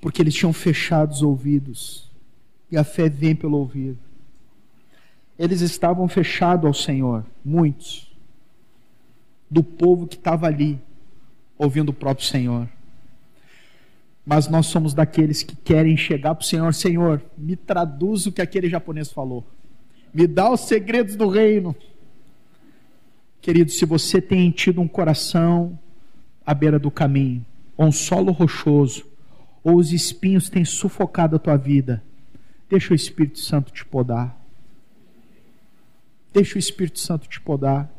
[0.01, 2.11] porque eles tinham fechado os ouvidos,
[2.71, 3.97] e a fé vem pelo ouvir.
[5.37, 8.15] Eles estavam fechados ao Senhor, muitos,
[9.49, 10.79] do povo que estava ali,
[11.57, 12.67] ouvindo o próprio Senhor
[14.25, 18.41] mas nós somos daqueles que querem chegar para o Senhor: Senhor, me traduz o que
[18.41, 19.45] aquele japonês falou,
[20.13, 21.75] me dá os segredos do reino.
[23.39, 25.77] Querido, se você tem tido um coração
[26.45, 29.05] à beira do caminho, ou um solo rochoso,
[29.63, 32.03] ou os espinhos têm sufocado a tua vida,
[32.69, 34.39] deixa o Espírito Santo te podar.
[36.31, 37.89] Deixa o Espírito Santo te podar.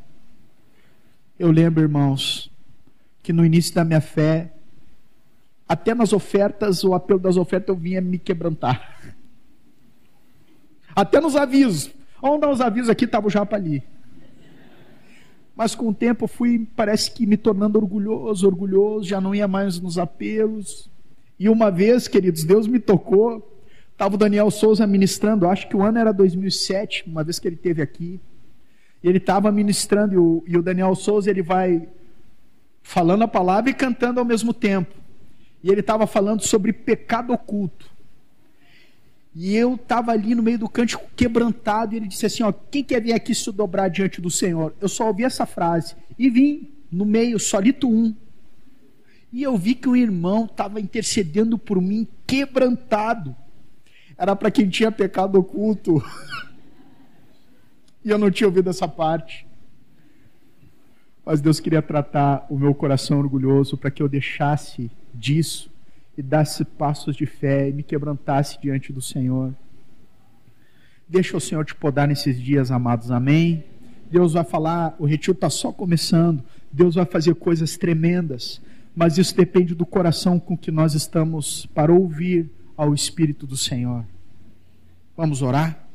[1.38, 2.52] Eu lembro, irmãos,
[3.22, 4.52] que no início da minha fé,
[5.68, 9.00] até nas ofertas, o apelo das ofertas eu vinha me quebrantar.
[10.94, 11.90] Até nos avisos.
[12.22, 13.82] Vamos dar os avisos aqui, estava o japa ali.
[15.56, 19.48] Mas com o tempo eu fui, parece que me tornando orgulhoso, orgulhoso, já não ia
[19.48, 20.90] mais nos apelos.
[21.40, 23.54] E uma vez, queridos, Deus me tocou.
[23.90, 27.56] Estava o Daniel Souza ministrando, acho que o ano era 2007, uma vez que ele
[27.56, 28.20] esteve aqui.
[29.02, 31.88] Ele estava ministrando, e o, e o Daniel Souza ele vai
[32.82, 34.94] falando a palavra e cantando ao mesmo tempo.
[35.64, 37.90] E ele estava falando sobre pecado oculto.
[39.38, 42.82] E eu estava ali no meio do cântico quebrantado, e ele disse assim: ó, quem
[42.82, 44.74] quer vir aqui se dobrar diante do Senhor?
[44.80, 45.94] Eu só ouvi essa frase.
[46.18, 48.16] E vim no meio, solito um.
[49.30, 53.36] E eu vi que o irmão estava intercedendo por mim, quebrantado.
[54.16, 56.02] Era para quem tinha pecado oculto.
[58.02, 59.46] e eu não tinha ouvido essa parte.
[61.26, 65.75] Mas Deus queria tratar o meu coração orgulhoso para que eu deixasse disso
[66.16, 69.54] e desse passos de fé e me quebrantasse diante do Senhor.
[71.08, 73.10] Deixa o Senhor te podar nesses dias, amados.
[73.10, 73.64] Amém.
[74.10, 76.42] Deus vai falar, o retiro está só começando.
[76.72, 78.60] Deus vai fazer coisas tremendas,
[78.94, 84.04] mas isso depende do coração com que nós estamos para ouvir ao Espírito do Senhor.
[85.16, 85.86] Vamos orar?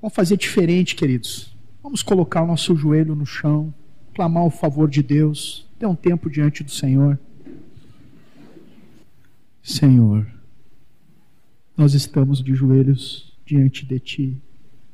[0.00, 1.54] Vamos fazer diferente, queridos.
[1.82, 3.72] Vamos colocar o nosso joelho no chão,
[4.14, 7.18] clamar o favor de Deus, ter um tempo diante do Senhor.
[9.62, 10.26] Senhor,
[11.76, 14.42] nós estamos de joelhos diante de Ti,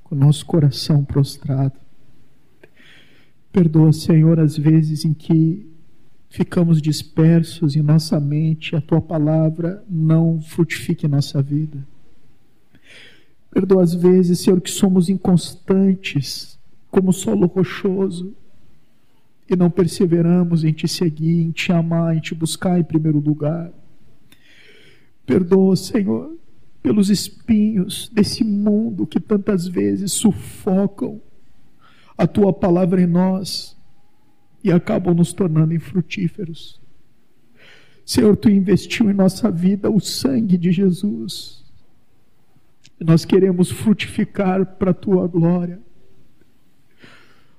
[0.02, 1.78] com nosso coração prostrado.
[3.52, 5.66] Perdoa, Senhor, as vezes em que
[6.28, 11.86] ficamos dispersos em nossa mente, a tua palavra não frutifica em nossa vida.
[13.50, 16.58] Perdoa as vezes, Senhor, que somos inconstantes,
[16.90, 18.34] como solo rochoso,
[19.48, 23.72] e não perseveramos em te seguir, em te amar, em te buscar em primeiro lugar.
[25.26, 26.38] Perdoa, Senhor,
[26.82, 31.20] pelos espinhos desse mundo que tantas vezes sufocam
[32.16, 33.76] a tua palavra em nós
[34.62, 36.80] e acabam nos tornando infrutíferos.
[38.04, 41.64] Senhor, tu investiu em nossa vida o sangue de Jesus.
[43.00, 45.80] Nós queremos frutificar para a tua glória.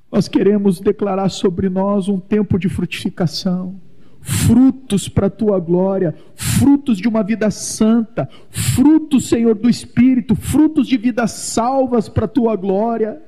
[0.09, 3.79] Nós queremos declarar sobre nós um tempo de frutificação,
[4.27, 10.85] frutos para a tua glória, frutos de uma vida santa, frutos, Senhor, do Espírito, frutos
[10.85, 13.21] de vidas salvas para a tua glória.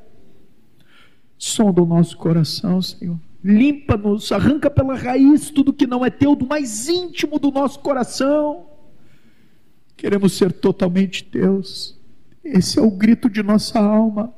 [1.37, 3.17] Sonda o nosso coração, Senhor.
[3.41, 8.65] Limpa-nos, arranca pela raiz tudo que não é teu, do mais íntimo do nosso coração.
[9.95, 11.97] Queremos ser totalmente teus.
[12.43, 14.33] Esse é o grito de nossa alma.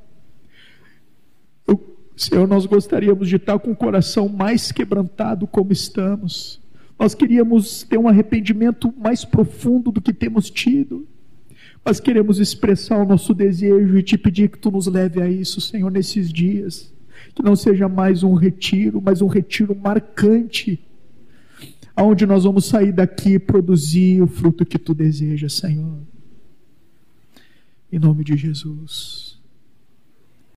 [2.21, 6.61] Senhor, nós gostaríamos de estar com o coração mais quebrantado como estamos.
[6.99, 11.07] Nós queríamos ter um arrependimento mais profundo do que temos tido.
[11.83, 15.59] Mas queremos expressar o nosso desejo e te pedir que tu nos leve a isso,
[15.59, 16.93] Senhor, nesses dias.
[17.33, 20.79] Que não seja mais um retiro, mas um retiro marcante,
[21.95, 25.97] aonde nós vamos sair daqui e produzir o fruto que tu desejas, Senhor.
[27.91, 29.30] Em nome de Jesus.